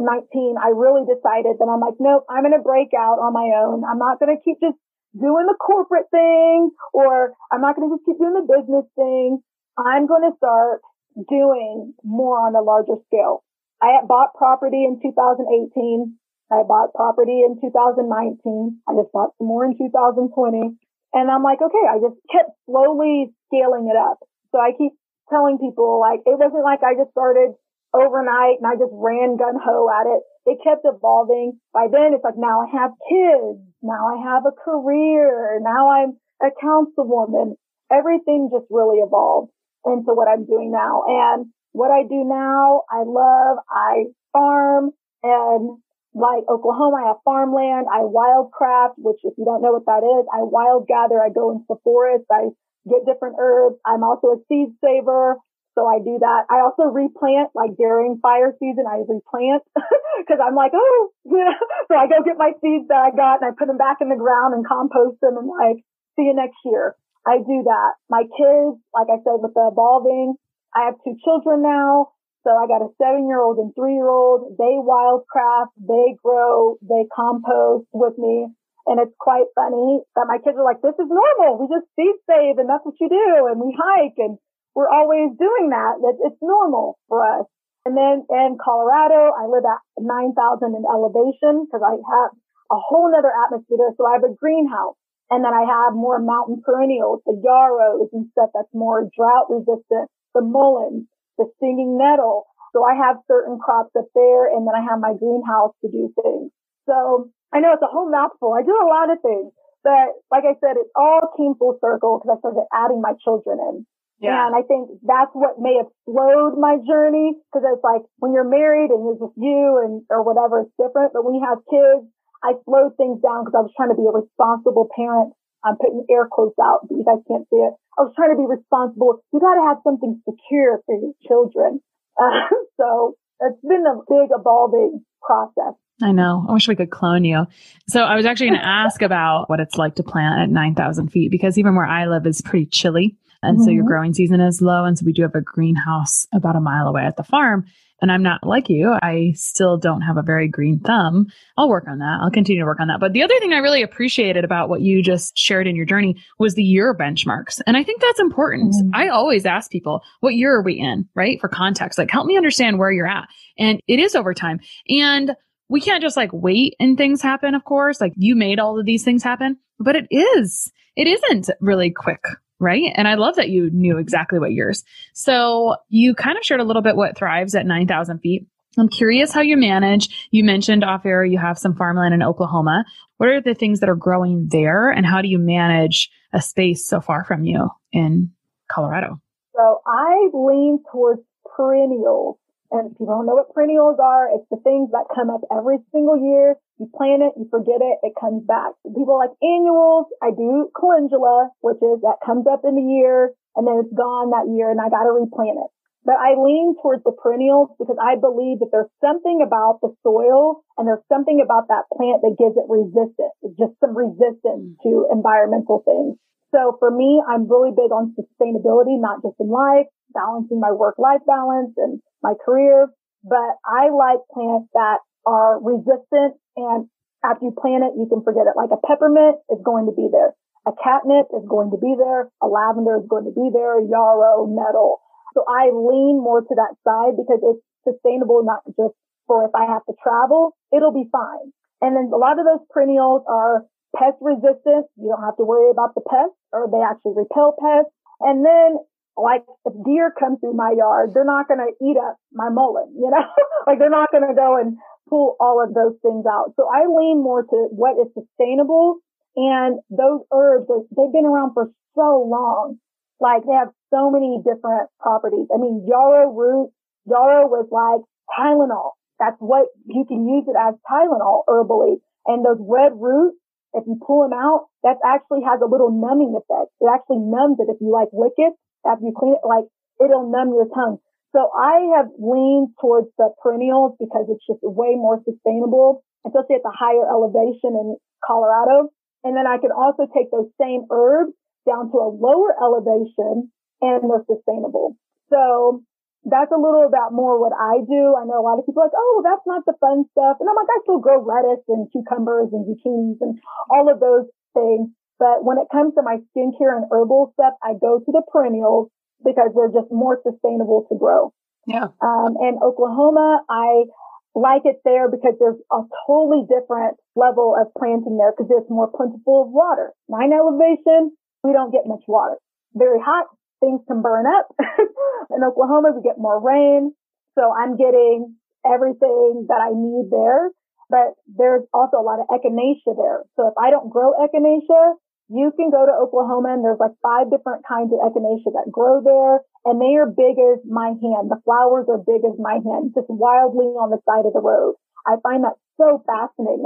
[0.62, 3.82] I really decided that I'm like, nope, I'm going to break out on my own.
[3.82, 4.78] I'm not going to keep just
[5.18, 9.42] doing the corporate thing or I'm not going to just keep doing the business thing.
[9.78, 10.82] I'm going to start
[11.16, 13.44] doing more on a larger scale.
[13.82, 16.16] I had bought property in 2018.
[16.52, 18.80] I bought property in 2019.
[18.88, 20.78] I just bought some more in 2020.
[21.14, 24.24] And I'm like, okay, I just kept slowly scaling it up.
[24.52, 24.94] So I keep
[25.30, 27.54] telling people like, it wasn't like I just started
[27.94, 30.22] overnight and I just ran gun ho at it.
[30.46, 31.60] It kept evolving.
[31.74, 33.62] By then it's like now I have kids.
[33.82, 35.60] Now I have a career.
[35.62, 37.56] Now I'm a councilwoman.
[37.92, 39.52] Everything just really evolved
[39.86, 41.04] into what I'm doing now.
[41.08, 44.92] And what I do now, I love, I farm
[45.24, 45.78] and
[46.14, 47.88] like Oklahoma, I have farmland.
[47.92, 51.18] I wildcraft, which if you don't know what that is, I wild gather.
[51.22, 52.26] I go into the forest.
[52.32, 52.54] I
[52.86, 53.78] get different herbs.
[53.86, 55.38] I'm also a seed saver.
[55.74, 56.46] So I do that.
[56.54, 59.66] I also replant, like during fire season, I replant
[60.22, 63.58] because I'm like, oh, so I go get my seeds that I got and I
[63.58, 65.82] put them back in the ground and compost them and like,
[66.16, 66.96] see you next year.
[67.26, 67.92] I do that.
[68.10, 70.36] My kids, like I said, with the evolving,
[70.76, 72.12] I have two children now.
[72.44, 74.60] So I got a seven year old and three year old.
[74.60, 78.52] They wildcraft, they grow, they compost with me.
[78.86, 81.56] And it's quite funny that my kids are like, this is normal.
[81.56, 83.48] We just seed save and that's what you do.
[83.48, 84.36] And we hike and
[84.76, 86.04] we're always doing that.
[86.04, 87.48] It's normal for us.
[87.86, 90.36] And then in Colorado, I live at 9,000
[90.76, 92.32] in elevation because I have
[92.72, 93.96] a whole nother atmosphere.
[93.96, 98.28] So I have a greenhouse and then I have more mountain perennials, the yarrows and
[98.32, 101.08] stuff that's more drought resistant, the mulleins,
[101.38, 102.46] the stinging nettle.
[102.74, 106.14] So I have certain crops up there and then I have my greenhouse to do
[106.22, 106.52] things.
[106.90, 108.54] So I know it's a whole mouthful.
[108.54, 112.20] I do a lot of things, but like I said, it all came full circle
[112.20, 113.86] because I started adding my children in.
[114.20, 114.48] Yeah.
[114.48, 118.48] And I think that's what may have slowed my journey because it's like when you're
[118.48, 121.12] married and it's just you and or whatever, it's different.
[121.12, 122.08] But when you have kids,
[122.44, 125.34] I slowed things down because I was trying to be a responsible parent.
[125.64, 127.74] I'm putting air quotes out, but you guys can't see it.
[127.98, 129.24] I was trying to be responsible.
[129.32, 131.80] You got to have something secure for your children.
[132.14, 132.46] Uh,
[132.78, 135.74] so it's been a big evolving process.
[136.04, 136.46] I know.
[136.48, 137.48] I wish we could clone you.
[137.88, 141.10] So I was actually going to ask about what it's like to plant at 9,000
[141.10, 143.18] feet because even where I live is pretty chilly.
[143.44, 143.66] And mm-hmm.
[143.66, 143.88] so your mm-hmm.
[143.90, 144.86] growing season is low.
[144.86, 147.66] And so we do have a greenhouse about a mile away at the farm.
[148.02, 148.98] And I'm not like you.
[149.02, 151.28] I still don't have a very green thumb.
[151.58, 152.20] I'll work on that.
[152.22, 153.00] I'll continue to work on that.
[153.00, 156.18] But the other thing I really appreciated about what you just shared in your journey
[156.38, 157.62] was the year benchmarks.
[157.66, 158.74] And I think that's important.
[158.74, 158.90] Mm-hmm.
[158.94, 161.08] I always ask people, what year are we in?
[161.16, 161.40] Right?
[161.40, 163.30] For context, like help me understand where you're at.
[163.58, 164.60] And it is over time.
[164.90, 165.34] And
[165.70, 168.02] we can't just like wait and things happen, of course.
[168.02, 172.24] Like you made all of these things happen, but it is, it isn't really quick
[172.64, 172.92] right?
[172.96, 174.84] And I love that you knew exactly what yours.
[175.14, 178.48] So you kind of shared a little bit what thrives at 9,000 feet.
[178.78, 180.28] I'm curious how you manage.
[180.32, 182.86] You mentioned off air you have some farmland in Oklahoma.
[183.18, 186.88] What are the things that are growing there and how do you manage a space
[186.88, 188.32] so far from you in
[188.72, 189.22] Colorado?
[189.56, 191.22] So I lean towards
[191.56, 192.38] perennials
[192.74, 196.18] and you don't know what perennials are, it's the things that come up every single
[196.18, 196.58] year.
[196.82, 198.74] You plant it, you forget it, it comes back.
[198.84, 200.10] People like annuals.
[200.26, 204.34] I do calendula, which is that comes up in the year and then it's gone
[204.34, 205.70] that year and I got to replant it.
[206.04, 210.66] But I lean towards the perennials because I believe that there's something about the soil
[210.76, 214.84] and there's something about that plant that gives it resistance, just some resistance mm.
[214.84, 216.20] to environmental things.
[216.54, 220.96] So for me, I'm really big on sustainability, not just in life, balancing my work
[221.02, 222.88] life balance and my career,
[223.24, 226.88] but I like plants that are resistant and
[227.26, 228.54] after you plant it, you can forget it.
[228.54, 230.36] Like a peppermint is going to be there.
[230.68, 232.30] A catnip is going to be there.
[232.44, 233.80] A lavender is going to be there.
[233.80, 235.00] Yarrow, nettle.
[235.34, 238.94] So I lean more to that side because it's sustainable, not just
[239.26, 241.52] for if I have to travel, it'll be fine.
[241.82, 244.90] And then a lot of those perennials are pest resistant.
[244.98, 247.94] You don't have to worry about the pests or they actually repel pests.
[248.20, 248.78] And then
[249.18, 252.94] like if deer come through my yard, they're not going to eat up my mullein,
[252.98, 253.26] you know,
[253.68, 254.78] like they're not going to go and
[255.10, 256.54] pull all of those things out.
[256.56, 259.04] So I lean more to what is sustainable
[259.36, 262.78] and those herbs, they've been around for so long.
[263.20, 265.48] Like they have so many different properties.
[265.54, 266.72] I mean, yarrow root,
[267.06, 268.92] yarrow was like Tylenol.
[269.20, 271.98] That's what you can use it as Tylenol herbally.
[272.26, 273.38] And those red roots,
[273.74, 276.70] if you pull them out, that actually has a little numbing effect.
[276.80, 277.70] It actually numbs it.
[277.70, 278.54] If you like lick it
[278.86, 279.66] after you clean it, like
[279.98, 281.02] it'll numb your tongue.
[281.34, 286.66] So I have leaned towards the perennials because it's just way more sustainable, especially at
[286.66, 288.94] the higher elevation in Colorado.
[289.26, 291.34] And then I can also take those same herbs
[291.66, 293.50] down to a lower elevation
[293.82, 294.96] and they're sustainable.
[295.34, 295.82] So
[296.26, 298.16] that's a little about more what I do.
[298.16, 300.38] I know a lot of people are like, oh, that's not the fun stuff.
[300.40, 304.32] And I'm like, I still grow lettuce and cucumbers and zucchinis and all of those
[304.56, 304.88] things.
[305.20, 308.90] But when it comes to my skincare and herbal stuff, I go to the perennials
[309.24, 311.34] because they're just more sustainable to grow.
[311.68, 311.96] Yeah.
[312.02, 313.88] Um, and Oklahoma, I
[314.36, 318.90] like it there because there's a totally different level of planting there because it's more
[318.90, 319.94] plentiful of water.
[320.10, 322.36] Nine elevation, we don't get much water.
[322.74, 323.28] Very hot,
[323.64, 324.52] things can burn up.
[325.32, 326.92] in Oklahoma, we get more rain.
[327.40, 328.36] So I'm getting
[328.68, 330.52] everything that I need there.
[330.92, 333.24] But there's also a lot of echinacea there.
[333.40, 335.00] So if I don't grow echinacea,
[335.32, 339.00] you can go to Oklahoma and there's like five different kinds of echinacea that grow
[339.00, 341.32] there and they are big as my hand.
[341.32, 344.76] The flowers are big as my hand, just wildly on the side of the road.
[345.08, 346.64] I find that so fascinating.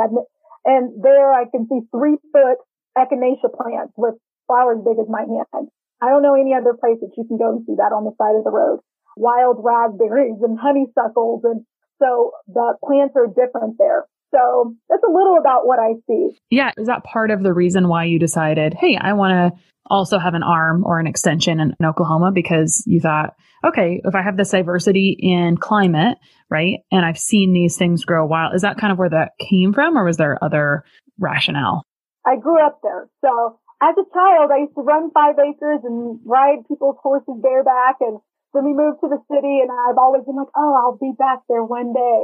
[0.66, 2.58] and there I can see three foot
[2.98, 4.16] echinacea plants with
[4.48, 5.70] flowers big as my hand.
[6.02, 8.14] I don't know any other place that you can go and see that on the
[8.18, 8.80] side of the road.
[9.16, 11.42] Wild raspberries and honeysuckles.
[11.44, 11.66] And
[12.00, 14.06] so the plants are different there.
[14.32, 16.38] So that's a little about what I see.
[16.50, 16.72] Yeah.
[16.78, 20.34] Is that part of the reason why you decided, hey, I want to also have
[20.34, 24.36] an arm or an extension in, in, Oklahoma because you thought, okay, if I have
[24.36, 26.18] this diversity in climate,
[26.50, 29.74] right, and I've seen these things grow wild, is that kind of where that came
[29.74, 30.84] from or was there other
[31.18, 31.84] rationale?
[32.26, 33.08] I grew up there.
[33.22, 38.02] So as a child, I used to run five acres and ride people's horses bareback.
[38.02, 38.18] And
[38.54, 41.46] then we moved to the city and I've always been like, oh, I'll be back
[41.46, 42.22] there one day.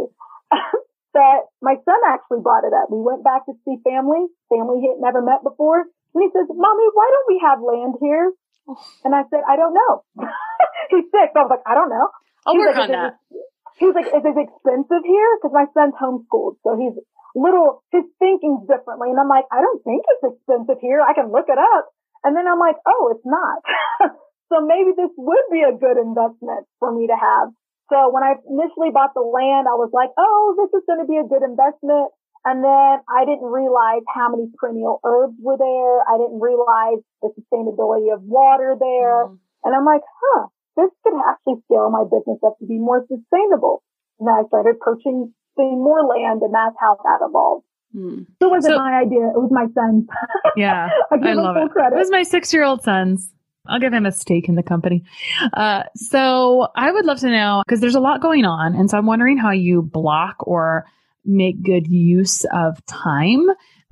[1.14, 2.90] but my son actually brought it up.
[2.90, 5.86] We went back to see family, family he had never met before.
[6.14, 8.34] And he says, mommy, why don't we have land here?
[8.66, 8.78] Oh.
[9.06, 10.02] And I said, I don't know.
[10.90, 11.38] He's sick.
[11.38, 12.10] So I was like, I don't know.
[12.46, 13.12] I'll he's work like, on that.
[13.78, 15.32] He was like, is it expensive here?
[15.42, 16.62] Cause my son's homeschooled.
[16.62, 16.94] So he's
[17.36, 19.10] little, his thinking's differently.
[19.10, 21.02] And I'm like, I don't think it's expensive here.
[21.02, 21.90] I can look it up.
[22.24, 23.60] And then I'm like, oh, it's not.
[24.50, 27.52] so maybe this would be a good investment for me to have.
[27.92, 31.10] So when I initially bought the land, I was like, oh, this is going to
[31.10, 32.16] be a good investment.
[32.44, 36.04] And then I didn't realize how many perennial herbs were there.
[36.04, 39.32] I didn't realize the sustainability of water there.
[39.32, 39.40] Mm.
[39.64, 43.84] And I'm like, huh, this could actually scale my business up to be more sustainable.
[44.20, 47.66] And I started purchasing more land, and that's how that evolved.
[47.94, 48.24] Hmm.
[48.42, 49.28] It wasn't so, my idea.
[49.28, 50.08] It was my son's.
[50.56, 50.90] Yeah.
[51.12, 51.72] I, I love it.
[51.72, 51.96] Credit.
[51.96, 53.32] It was my six year old son's.
[53.68, 55.04] I'll give him a stake in the company.
[55.54, 58.76] Uh, so I would love to know because there's a lot going on.
[58.76, 60.86] And so I'm wondering how you block or
[61.26, 63.46] make good use of time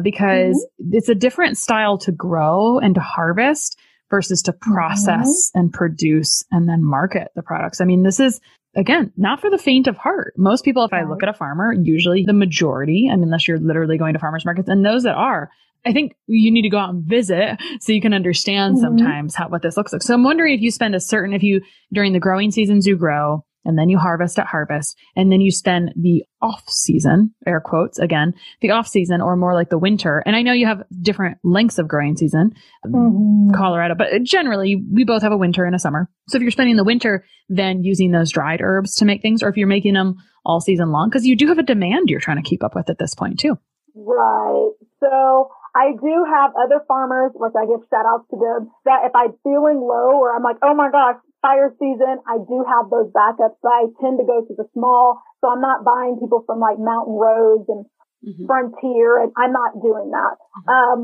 [0.03, 0.93] because mm-hmm.
[0.93, 5.59] it's a different style to grow and to harvest versus to process mm-hmm.
[5.59, 7.79] and produce and then market the products.
[7.81, 8.41] I mean, this is
[8.75, 10.33] again, not for the faint of heart.
[10.37, 13.59] Most people, if I look at a farmer, usually the majority, I mean, unless you're
[13.59, 15.49] literally going to farmers markets and those that are,
[15.85, 18.83] I think you need to go out and visit so you can understand mm-hmm.
[18.83, 20.03] sometimes how, what this looks like.
[20.03, 22.95] So I'm wondering if you spend a certain, if you, during the growing seasons you
[22.95, 24.97] grow, and then you harvest at harvest.
[25.15, 29.53] And then you spend the off season air quotes again the off season or more
[29.53, 30.23] like the winter.
[30.25, 32.53] And i know you have different lengths of growing season
[32.85, 33.53] mm-hmm.
[33.53, 36.09] colorado but generally we both have a winter and a summer.
[36.29, 39.49] So if you're spending the winter then using those dried herbs to make things or
[39.49, 42.41] if you're making them all season long because you do have a demand you're trying
[42.41, 43.57] to keep up with at this point too.
[43.93, 44.71] Right.
[44.99, 49.15] So I do have other farmers, which I give shout outs to them, that if
[49.15, 53.07] I'm feeling low or I'm like, oh my gosh, fire season, I do have those
[53.15, 55.23] backups, but I tend to go to the small.
[55.39, 57.85] So I'm not buying people from like Mountain Rose and
[58.19, 58.45] mm-hmm.
[58.45, 60.35] Frontier, and I'm not doing that.
[60.35, 60.69] Mm-hmm.
[60.69, 60.99] Um,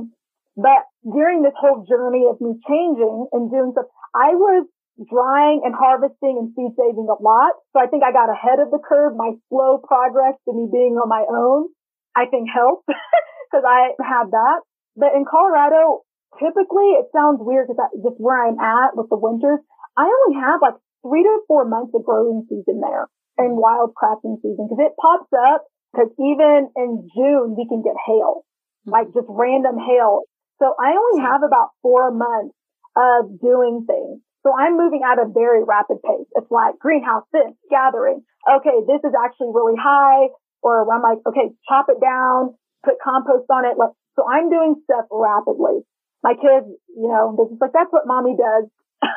[0.57, 4.67] but during this whole journey of me changing and doing stuff, I was
[5.05, 7.53] drying and harvesting and seed saving a lot.
[7.71, 9.13] So I think I got ahead of the curve.
[9.15, 11.69] My slow progress to me being on my own,
[12.17, 12.89] I think helped
[13.49, 14.59] because I had that.
[14.95, 16.03] But in Colorado,
[16.35, 19.59] typically it sounds weird because just where I'm at with the winters,
[19.97, 23.07] I only have like three to four months of growing season there
[23.37, 27.95] and wild crafting season because it pops up because even in June we can get
[28.05, 28.43] hail,
[28.85, 28.91] hmm.
[28.91, 30.25] like just random hail.
[30.59, 32.55] So I only have about four months
[32.97, 34.21] of doing things.
[34.41, 36.29] So I'm moving at a very rapid pace.
[36.33, 38.23] It's like greenhouse this, gathering.
[38.47, 40.29] Okay, this is actually really high.
[40.63, 43.77] Or I'm like, okay, chop it down, put compost on it.
[43.77, 45.85] Like, so I'm doing stuff rapidly.
[46.23, 48.65] My kids, you know, they're just like, that's what mommy does.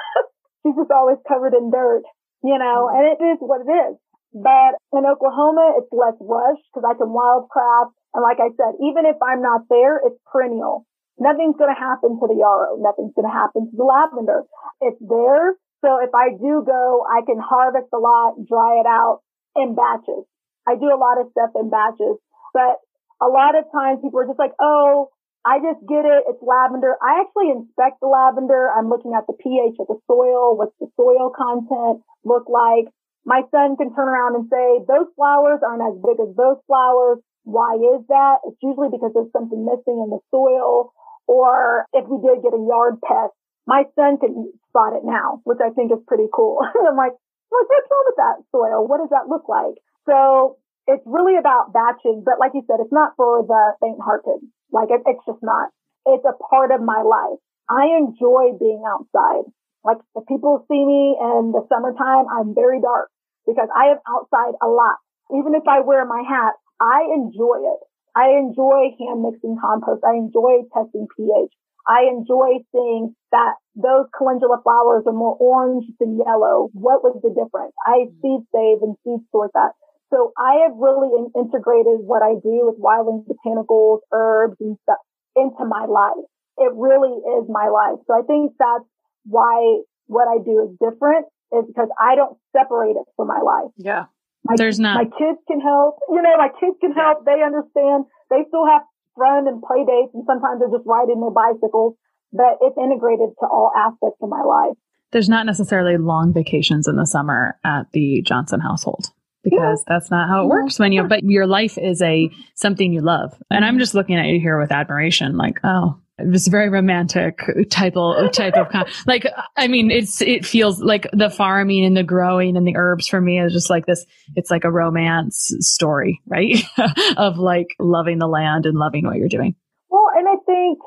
[0.62, 2.04] she's just always covered in dirt,
[2.44, 3.96] you know, and it is what it is.
[4.30, 7.96] But in Oklahoma, it's less rush because I can wildcraft.
[8.14, 10.86] And like I said, even if I'm not there, it's perennial.
[11.18, 12.78] Nothing's going to happen to the yarrow.
[12.78, 14.46] Nothing's going to happen to the lavender.
[14.80, 15.58] It's there.
[15.82, 19.20] So if I do go, I can harvest a lot, dry it out
[19.56, 20.24] in batches.
[20.68, 22.20] I do a lot of stuff in batches,
[22.52, 22.78] but
[23.20, 25.10] a lot of times people are just like, Oh,
[25.44, 26.24] I just get it.
[26.28, 26.96] It's lavender.
[27.00, 28.68] I actually inspect the lavender.
[28.70, 30.56] I'm looking at the pH of the soil.
[30.56, 32.92] What's the soil content look like?
[33.24, 37.18] my son can turn around and say, those flowers aren't as big as those flowers.
[37.44, 38.40] Why is that?
[38.48, 40.92] It's usually because there's something missing in the soil.
[41.26, 45.60] Or if we did get a yard pest, my son can spot it now, which
[45.62, 46.58] I think is pretty cool.
[46.88, 47.12] I'm like,
[47.48, 48.88] what's wrong with that soil?
[48.88, 49.76] What does that look like?
[50.08, 50.56] So
[50.90, 52.22] it's really about batching.
[52.24, 54.42] But like you said, it's not for the faint hearted.
[54.72, 55.70] Like it, it's just not.
[56.06, 57.38] It's a part of my life.
[57.70, 59.46] I enjoy being outside.
[59.84, 63.08] Like if people see me in the summertime, I'm very dark
[63.46, 64.98] because I am outside a lot.
[65.30, 67.80] Even if I wear my hat, I enjoy it.
[68.14, 70.02] I enjoy hand mixing compost.
[70.02, 71.54] I enjoy testing pH.
[71.86, 76.68] I enjoy seeing that those calendula flowers are more orange than yellow.
[76.72, 77.72] What was the difference?
[77.86, 78.20] I mm-hmm.
[78.20, 79.72] seed save and seed sort that.
[80.10, 84.98] So I have really integrated what I do with wildling botanicals, herbs and stuff
[85.36, 86.26] into my life.
[86.58, 88.02] It really is my life.
[88.06, 88.84] So I think that's
[89.24, 93.70] why what I do is different is because I don't separate it from my life.
[93.78, 94.10] Yeah.
[94.42, 94.98] My, There's not.
[94.98, 96.02] My kids can help.
[96.10, 97.24] You know, my kids can help.
[97.24, 98.10] They understand.
[98.30, 98.82] They still have
[99.14, 101.94] fun and play dates and sometimes they're just riding their bicycles,
[102.32, 104.74] but it's integrated to all aspects of my life.
[105.12, 109.10] There's not necessarily long vacations in the summer at the Johnson household
[109.42, 109.94] because yeah.
[109.94, 113.32] that's not how it works when you, but your life is a something you love.
[113.50, 117.40] And I'm just looking at you here with admiration, like, oh, it was very romantic
[117.70, 118.68] type of type of
[119.06, 119.26] like
[119.56, 123.20] I mean it's it feels like the farming and the growing and the herbs for
[123.20, 124.04] me is just like this
[124.36, 126.62] it's like a romance story right
[127.16, 129.54] of like loving the land and loving what you're doing.
[129.88, 130.78] Well, and I think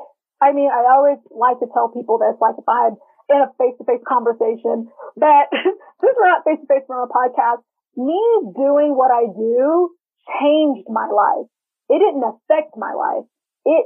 [0.41, 2.95] I mean I always like to tell people this like if I'm
[3.29, 7.11] in a face to face conversation that since we're not face to face from a
[7.11, 7.63] podcast,
[7.97, 8.19] me
[8.55, 9.93] doing what I do
[10.39, 11.47] changed my life.
[11.89, 13.27] It didn't affect my life.
[13.65, 13.85] It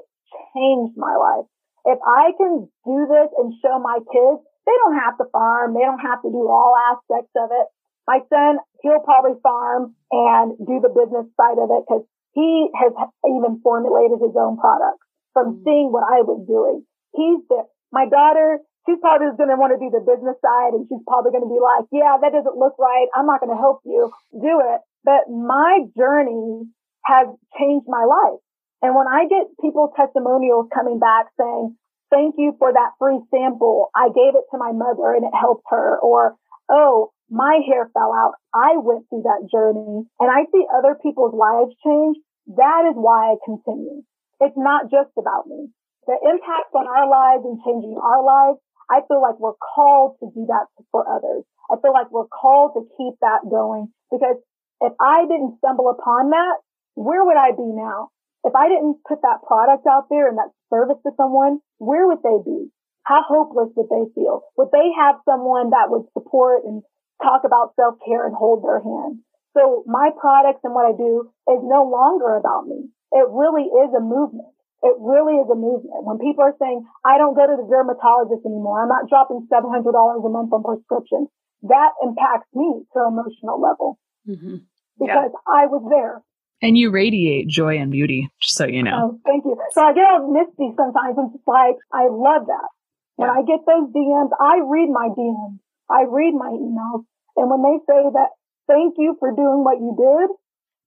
[0.56, 1.46] changed my life.
[1.86, 5.74] If I can do this and show my kids, they don't have to farm.
[5.74, 7.68] They don't have to do all aspects of it.
[8.08, 12.94] My son, he'll probably farm and do the business side of it because he has
[13.26, 15.64] even formulated his own products from mm.
[15.64, 16.84] seeing what I was doing.
[17.16, 20.88] He's the, my daughter, she's probably going to want to do the business side and
[20.88, 23.12] she's probably going to be like, yeah, that doesn't look right.
[23.12, 24.80] I'm not going to help you do it.
[25.04, 26.72] But my journey
[27.04, 27.28] has
[27.60, 28.40] changed my life.
[28.82, 31.76] And when I get people testimonials coming back saying,
[32.10, 33.92] thank you for that free sample.
[33.92, 36.00] I gave it to my mother and it helped her.
[36.00, 36.36] Or,
[36.72, 38.40] oh, my hair fell out.
[38.56, 42.18] I went through that journey and I see other people's lives change.
[42.56, 44.04] That is why I continue.
[44.40, 45.68] It's not just about me.
[46.08, 50.32] The impact on our lives and changing our lives, I feel like we're called to
[50.34, 51.44] do that for others.
[51.70, 54.38] I feel like we're called to keep that going because
[54.82, 56.58] if I didn't stumble upon that,
[56.96, 58.10] where would I be now?
[58.44, 62.24] If I didn't put that product out there and that service to someone, where would
[62.24, 62.72] they be?
[63.04, 64.44] How hopeless would they feel?
[64.58, 66.84] Would they have someone that would support and
[67.24, 69.20] talk about self care and hold their hand?
[69.56, 72.90] So my products and what I do is no longer about me.
[73.12, 74.54] It really is a movement.
[74.84, 76.06] It really is a movement.
[76.06, 79.74] When people are saying, I don't go to the dermatologist anymore, I'm not dropping $700
[79.74, 81.30] a month on prescriptions,
[81.66, 84.62] that impacts me to an emotional level mm-hmm.
[85.00, 85.50] because yeah.
[85.50, 86.22] I was there.
[86.62, 88.98] And you radiate joy and beauty, just so you know.
[88.98, 89.58] Oh, thank you.
[89.74, 91.18] So I get all misty sometimes.
[91.18, 92.70] I'm just like, I love that.
[93.18, 95.58] When I get those DMs, I read my DMs.
[95.90, 97.06] I read my emails.
[97.36, 98.30] And when they say that,
[98.68, 100.30] thank you for doing what you did,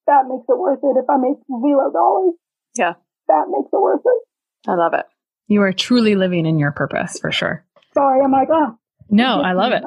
[0.06, 0.98] that makes it worth it.
[0.98, 2.34] If I make zero dollars,
[2.76, 2.94] yeah,
[3.30, 4.70] that makes it worth it.
[4.70, 5.06] I love it.
[5.48, 7.64] You are truly living in your purpose for sure.
[7.94, 8.78] Sorry, I'm like, oh.
[9.08, 9.82] No, I love it.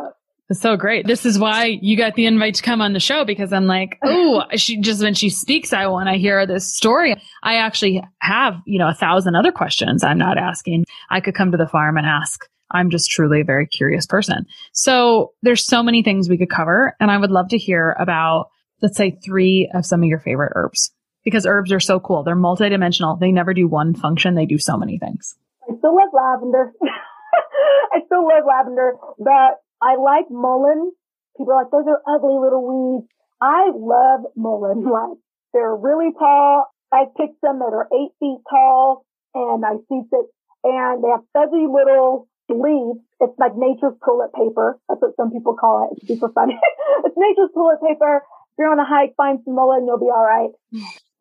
[0.50, 1.08] It's so great.
[1.08, 3.98] This is why you got the invite to come on the show because I'm like,
[4.04, 7.16] oh, she just when she speaks, I want to hear this story.
[7.42, 10.86] I actually have, you know, a thousand other questions I'm not asking.
[11.10, 12.46] I could come to the farm and ask.
[12.72, 14.46] I'm just truly a very curious person.
[14.74, 16.96] So there's so many things we could cover.
[17.00, 18.50] And I would love to hear about,
[18.82, 20.92] let's say three of some of your favorite herbs
[21.24, 22.24] because herbs are so cool.
[22.24, 23.20] They're multidimensional.
[23.20, 24.36] They never do one function.
[24.36, 25.36] They do so many things.
[25.70, 26.74] I still love lavender.
[27.94, 30.92] I still love lavender, but I like mullein.
[31.38, 33.08] People are like, those are ugly little weeds.
[33.42, 34.84] I love mullein.
[34.92, 35.18] Like
[35.54, 36.68] they're really tall.
[36.92, 40.26] I picked some that are eight feet tall and I see it
[40.64, 43.00] and they have fuzzy little leaves.
[43.20, 44.80] It's like nature's toilet paper.
[44.88, 45.98] That's what some people call it.
[45.98, 46.58] It's super funny.
[47.06, 50.24] it's nature's toilet paper If you're on a hike, find some mullein, you'll be all
[50.26, 50.52] right.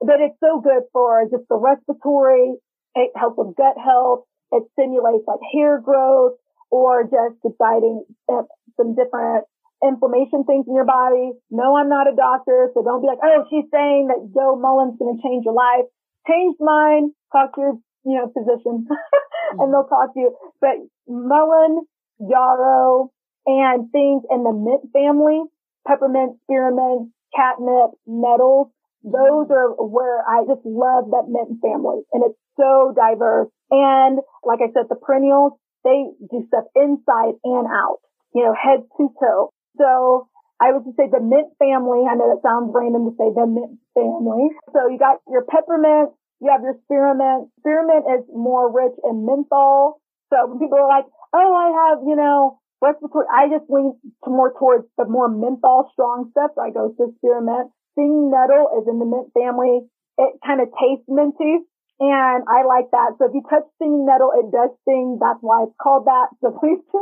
[0.04, 2.54] But it's so good for just the respiratory.
[2.94, 4.24] It helps with gut health.
[4.52, 6.36] It stimulates like hair growth
[6.70, 8.44] or just deciding uh,
[8.76, 9.44] some different
[9.82, 11.32] inflammation things in your body.
[11.50, 14.98] No, I'm not a doctor, so don't be like, oh, she's saying that Joe Mullein's
[14.98, 15.90] going to change your life.
[16.28, 17.12] Change mine.
[17.32, 17.74] Talk to your,
[18.04, 18.86] you know, physician,
[19.58, 20.36] and they'll talk to you.
[20.60, 20.78] But
[21.08, 21.82] mullein,
[22.20, 23.10] yarrow,
[23.46, 25.42] and things in the mint family,
[25.86, 28.68] peppermint, spearmint, catnip, nettles.
[29.02, 33.50] Those are where I just love that mint family, and it's so diverse.
[33.70, 37.98] And like I said, the perennials, they do stuff inside and out,
[38.34, 39.50] you know, head to toe.
[39.78, 40.28] So
[40.62, 42.06] I would just say the mint family.
[42.06, 44.54] I know that sounds random to say the mint family.
[44.70, 47.50] So you got your peppermint, you have your spearmint.
[47.58, 49.98] Spearmint is more rich in menthol.
[50.30, 54.30] So when people are like, oh, I have, you know, respiratory, I just lean to
[54.30, 56.52] more towards the more menthol strong stuff.
[56.54, 57.70] So I go to spearmint.
[57.92, 59.84] Stinging nettle is in the mint family.
[60.18, 61.64] It kind of tastes minty.
[62.00, 63.14] And I like that.
[63.18, 65.18] So if you touch stinging nettle, it does sting.
[65.20, 66.34] That's why it's called that.
[66.42, 67.00] So please do,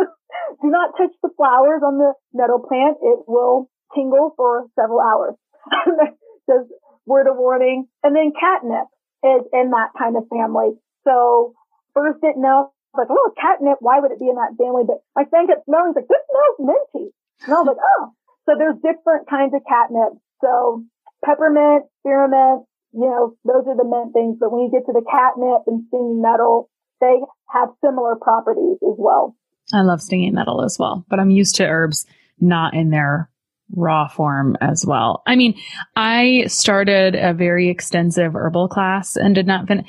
[0.60, 2.98] do not touch the flowers on the nettle plant.
[3.00, 5.34] It will tingle for several hours.
[6.48, 6.68] Just
[7.06, 7.86] word of warning.
[8.02, 8.86] And then catnip
[9.24, 10.76] is in that kind of family.
[11.04, 11.54] So
[11.94, 14.82] first didn't know, like, oh, catnip, why would it be in that family?
[14.86, 17.14] But my friend kept smelling, like, this smells minty.
[17.46, 18.12] And I was like, oh.
[18.46, 20.18] So there's different kinds of catnip.
[20.40, 20.84] So
[21.24, 24.36] peppermint, spearmint, you know, those are the mint things.
[24.40, 26.70] But when you get to the catnip and stinging nettle,
[27.00, 27.20] they
[27.52, 29.36] have similar properties as well.
[29.72, 32.06] I love stinging nettle as well, but I'm used to herbs
[32.40, 33.30] not in their
[33.76, 35.22] raw form as well.
[35.26, 35.54] I mean,
[35.94, 39.86] I started a very extensive herbal class and did not finish.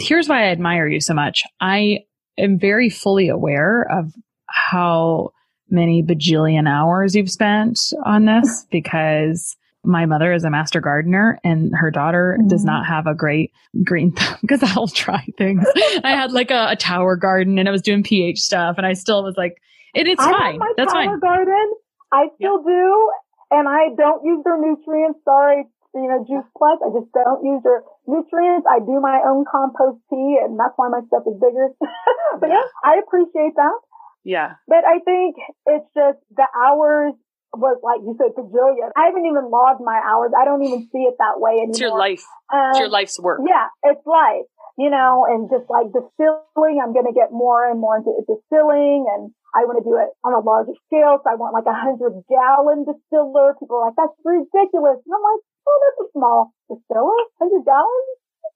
[0.00, 1.42] Here's why I admire you so much.
[1.60, 2.04] I
[2.38, 4.14] am very fully aware of
[4.46, 5.32] how
[5.68, 9.56] many bajillion hours you've spent on this because
[9.88, 12.48] my mother is a master gardener and her daughter mm-hmm.
[12.48, 15.64] does not have a great green thumb because I'll try things.
[16.04, 18.92] I had like a, a, tower garden and I was doing pH stuff and I
[18.92, 19.56] still was like,
[19.94, 20.58] it, it's I fine.
[20.58, 21.20] my That's tower fine.
[21.20, 21.74] garden.
[22.12, 23.10] I still do.
[23.50, 25.20] And I don't use their nutrients.
[25.24, 25.64] Sorry,
[25.94, 26.78] you know, Juice Plus.
[26.84, 28.68] I just don't use their nutrients.
[28.68, 31.72] I do my own compost tea and that's why my stuff is bigger.
[32.40, 32.60] but yeah.
[32.60, 33.78] yeah, I appreciate that.
[34.22, 34.60] Yeah.
[34.68, 37.14] But I think it's just the hours
[37.56, 38.92] was like you said, bajillion.
[38.96, 40.32] I haven't even logged my hours.
[40.36, 41.76] I don't even see it that way anymore.
[41.76, 42.24] It's your life.
[42.52, 43.40] Um, it's your life's work.
[43.46, 44.48] Yeah, it's life.
[44.76, 49.10] You know, and just like distilling, I'm going to get more and more into distilling
[49.10, 51.18] and I want to do it on a larger scale.
[51.18, 53.58] So I want like a hundred gallon distiller.
[53.58, 55.00] People are like, that's ridiculous.
[55.02, 57.20] And I'm like, oh, that's a small distiller.
[57.42, 58.10] Hundred gallons?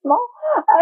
[0.07, 0.22] Small.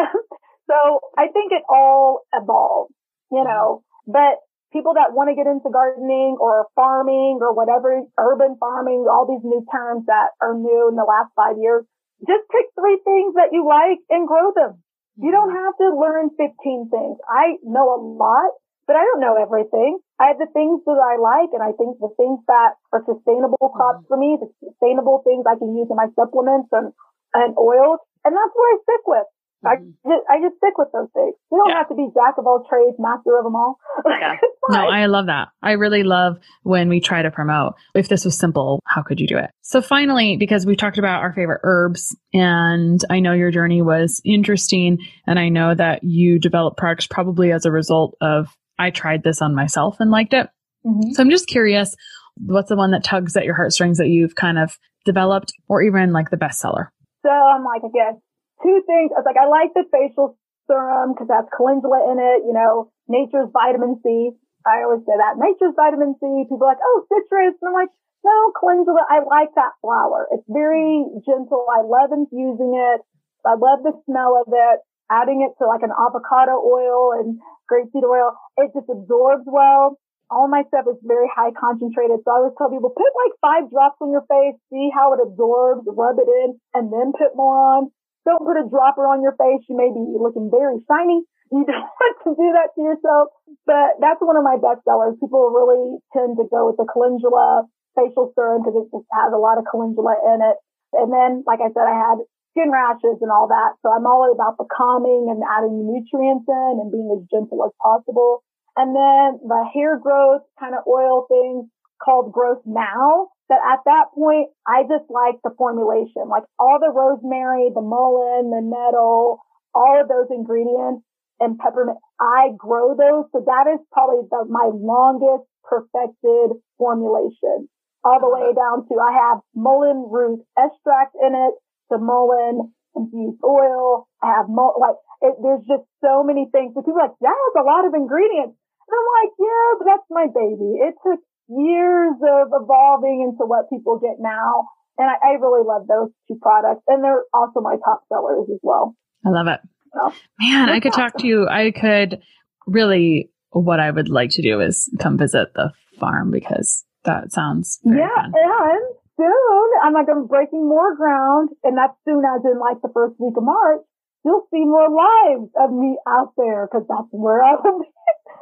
[0.69, 0.77] so
[1.17, 2.93] I think it all evolves,
[3.31, 4.43] you know, but
[4.73, 9.43] people that want to get into gardening or farming or whatever, urban farming, all these
[9.43, 11.83] new terms that are new in the last five years,
[12.23, 14.83] just pick three things that you like and grow them.
[15.19, 15.65] You don't mm-hmm.
[15.65, 17.17] have to learn 15 things.
[17.27, 18.55] I know a lot,
[18.87, 19.99] but I don't know everything.
[20.19, 23.73] I have the things that I like and I think the things that are sustainable
[23.75, 26.93] crops for me, the sustainable things I can use in my supplements and,
[27.35, 28.01] and oils.
[28.25, 29.29] And that's what I stick with.
[29.65, 30.09] I mm-hmm.
[30.09, 31.35] just, I just stick with those things.
[31.53, 31.79] You don't yeah.
[31.79, 33.79] have to be jack of all trades, master of them all.
[34.21, 34.37] Yeah.
[34.69, 35.49] no, I love that.
[35.63, 37.75] I really love when we try to promote.
[37.95, 39.51] If this was simple, how could you do it?
[39.63, 44.21] So finally, because we talked about our favorite herbs and I know your journey was
[44.25, 48.49] interesting and I know that you developed products probably as a result of
[48.79, 50.49] I tried this on myself and liked it.
[50.85, 51.13] Mm-hmm.
[51.13, 51.95] So I'm just curious,
[52.37, 56.13] what's the one that tugs at your heartstrings that you've kind of developed or even
[56.13, 56.89] like the bestseller?
[57.23, 58.21] So I'm like, I guess
[58.63, 59.11] two things.
[59.13, 60.39] I was like, I like the facial
[60.71, 64.31] serum because that's calendula in it, you know, nature's vitamin C.
[64.63, 66.47] I always say that nature's vitamin C.
[66.47, 67.57] People are like, oh, citrus.
[67.59, 67.91] And I'm like,
[68.23, 69.03] no, calendula.
[69.09, 70.29] I like that flower.
[70.31, 71.65] It's very gentle.
[71.67, 73.01] I love infusing it.
[73.43, 74.79] I love the smell of it.
[75.11, 79.99] Adding it to like an avocado oil and grapeseed oil, it just absorbs well.
[80.31, 82.23] All my stuff is very high concentrated.
[82.23, 85.19] So I always tell people, put like five drops on your face, see how it
[85.19, 87.91] absorbs, rub it in, and then put more on.
[88.25, 89.65] Don't put a dropper on your face.
[89.69, 91.25] You may be looking very shiny.
[91.51, 93.33] You don't want to do that to yourself.
[93.65, 95.17] But that's one of my best sellers.
[95.21, 97.67] People really tend to go with the calendula
[97.99, 100.57] facial serum because it just has a lot of calendula in it.
[100.95, 102.19] And then, like I said, I had
[102.53, 103.79] skin rashes and all that.
[103.83, 107.75] So I'm all about the calming and adding nutrients in and being as gentle as
[107.79, 108.43] possible.
[108.77, 111.67] And then the hair growth kind of oil things
[112.03, 116.91] called Growth Now that at that point, I just like the formulation, like all the
[116.93, 119.41] rosemary, the mullein, the nettle,
[119.75, 121.03] all of those ingredients
[121.41, 121.99] and peppermint.
[122.21, 123.25] I grow those.
[123.33, 127.69] So that is probably the, my longest perfected formulation.
[128.05, 131.55] all the way down to I have mullein root extract in it,
[131.91, 134.09] the mullein infused oil.
[134.23, 136.73] I have mul- like it, there's just so many things.
[136.75, 138.57] So people are like, that has a lot of ingredients.
[138.57, 140.71] And I'm like, yeah, but that's my baby.
[140.81, 141.21] It took
[141.51, 144.69] years of evolving into what people get now.
[144.99, 146.83] And I, I really love those two products.
[146.87, 148.95] And they're also my top sellers as well.
[149.27, 149.61] I love it.
[149.95, 151.03] So, Man, I could awesome.
[151.03, 151.49] talk to you.
[151.49, 152.21] I could
[152.67, 157.81] really, what I would like to do is come visit the farm because that sounds
[157.85, 158.09] yeah.
[158.15, 158.33] Fun.
[158.35, 161.51] And soon I'm like, I'm breaking more ground.
[161.65, 163.81] And that's soon as in like the first week of March.
[164.25, 167.89] You'll see more lives of me out there because that's where I would be.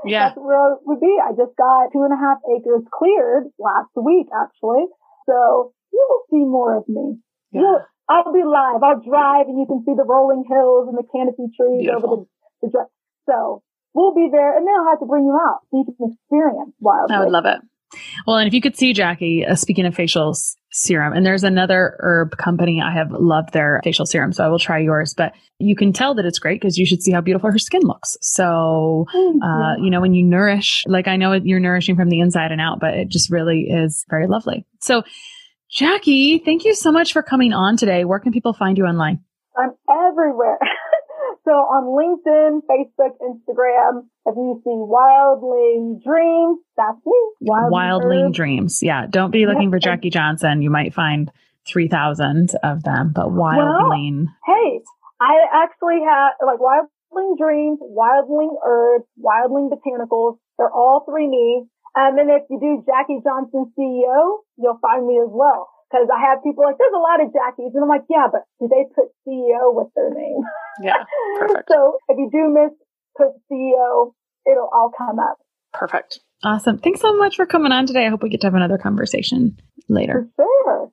[0.05, 0.29] Yeah.
[0.29, 1.17] That's where I would be.
[1.23, 4.87] I just got two and a half acres cleared last week, actually.
[5.27, 7.19] So you will see more of me.
[7.53, 7.61] Yeah.
[7.61, 8.83] You'll, I'll be live.
[8.83, 12.11] I'll drive and you can see the rolling hills and the canopy trees Beautiful.
[12.11, 12.25] over
[12.63, 12.85] the, the,
[13.29, 16.17] so we'll be there and then I'll have to bring you out so you can
[16.17, 17.11] experience wild.
[17.11, 17.61] I would love it.
[18.27, 20.35] Well, and if you could see Jackie, uh, speaking of facial
[20.71, 24.59] serum, and there's another herb company I have loved their facial serum, so I will
[24.59, 25.15] try yours.
[25.15, 27.83] But you can tell that it's great because you should see how beautiful her skin
[27.83, 28.17] looks.
[28.21, 32.53] So, uh, you know, when you nourish, like I know you're nourishing from the inside
[32.53, 34.65] and out, but it just really is very lovely.
[34.81, 35.03] So,
[35.71, 38.05] Jackie, thank you so much for coming on today.
[38.05, 39.21] Where can people find you online?
[39.57, 40.59] I'm everywhere.
[41.45, 47.49] so on LinkedIn, Facebook, Instagram, if you see Wildling Dreams, that's me.
[47.49, 48.83] Wildling, Wildling Dreams.
[48.83, 49.07] Yeah.
[49.09, 50.63] Don't be looking for Jackie Johnson.
[50.63, 51.31] You might find
[51.67, 54.27] 3,000 of them, but Wildling.
[54.27, 54.81] Well, hey,
[55.21, 60.39] I actually have like Wildling Dreams, Wildling Herbs, Wildling Botanicals.
[60.59, 61.67] They're all three me.
[61.97, 65.69] Um, and if you do Jackie Johnson CEO, you'll find me as well.
[65.91, 67.73] Cause I have people like, there's a lot of Jackies.
[67.75, 70.43] And I'm like, yeah, but do they put CEO with their name?
[70.83, 71.05] Yeah.
[71.39, 71.69] Perfect.
[71.71, 72.73] so if you do miss
[73.17, 74.13] put CEO,
[74.47, 75.39] it'll all come up.
[75.73, 76.21] Perfect.
[76.45, 76.79] Awesome.
[76.79, 78.07] Thanks so much for coming on today.
[78.07, 79.59] I hope we get to have another conversation
[79.89, 80.29] later.
[80.37, 80.93] For sure.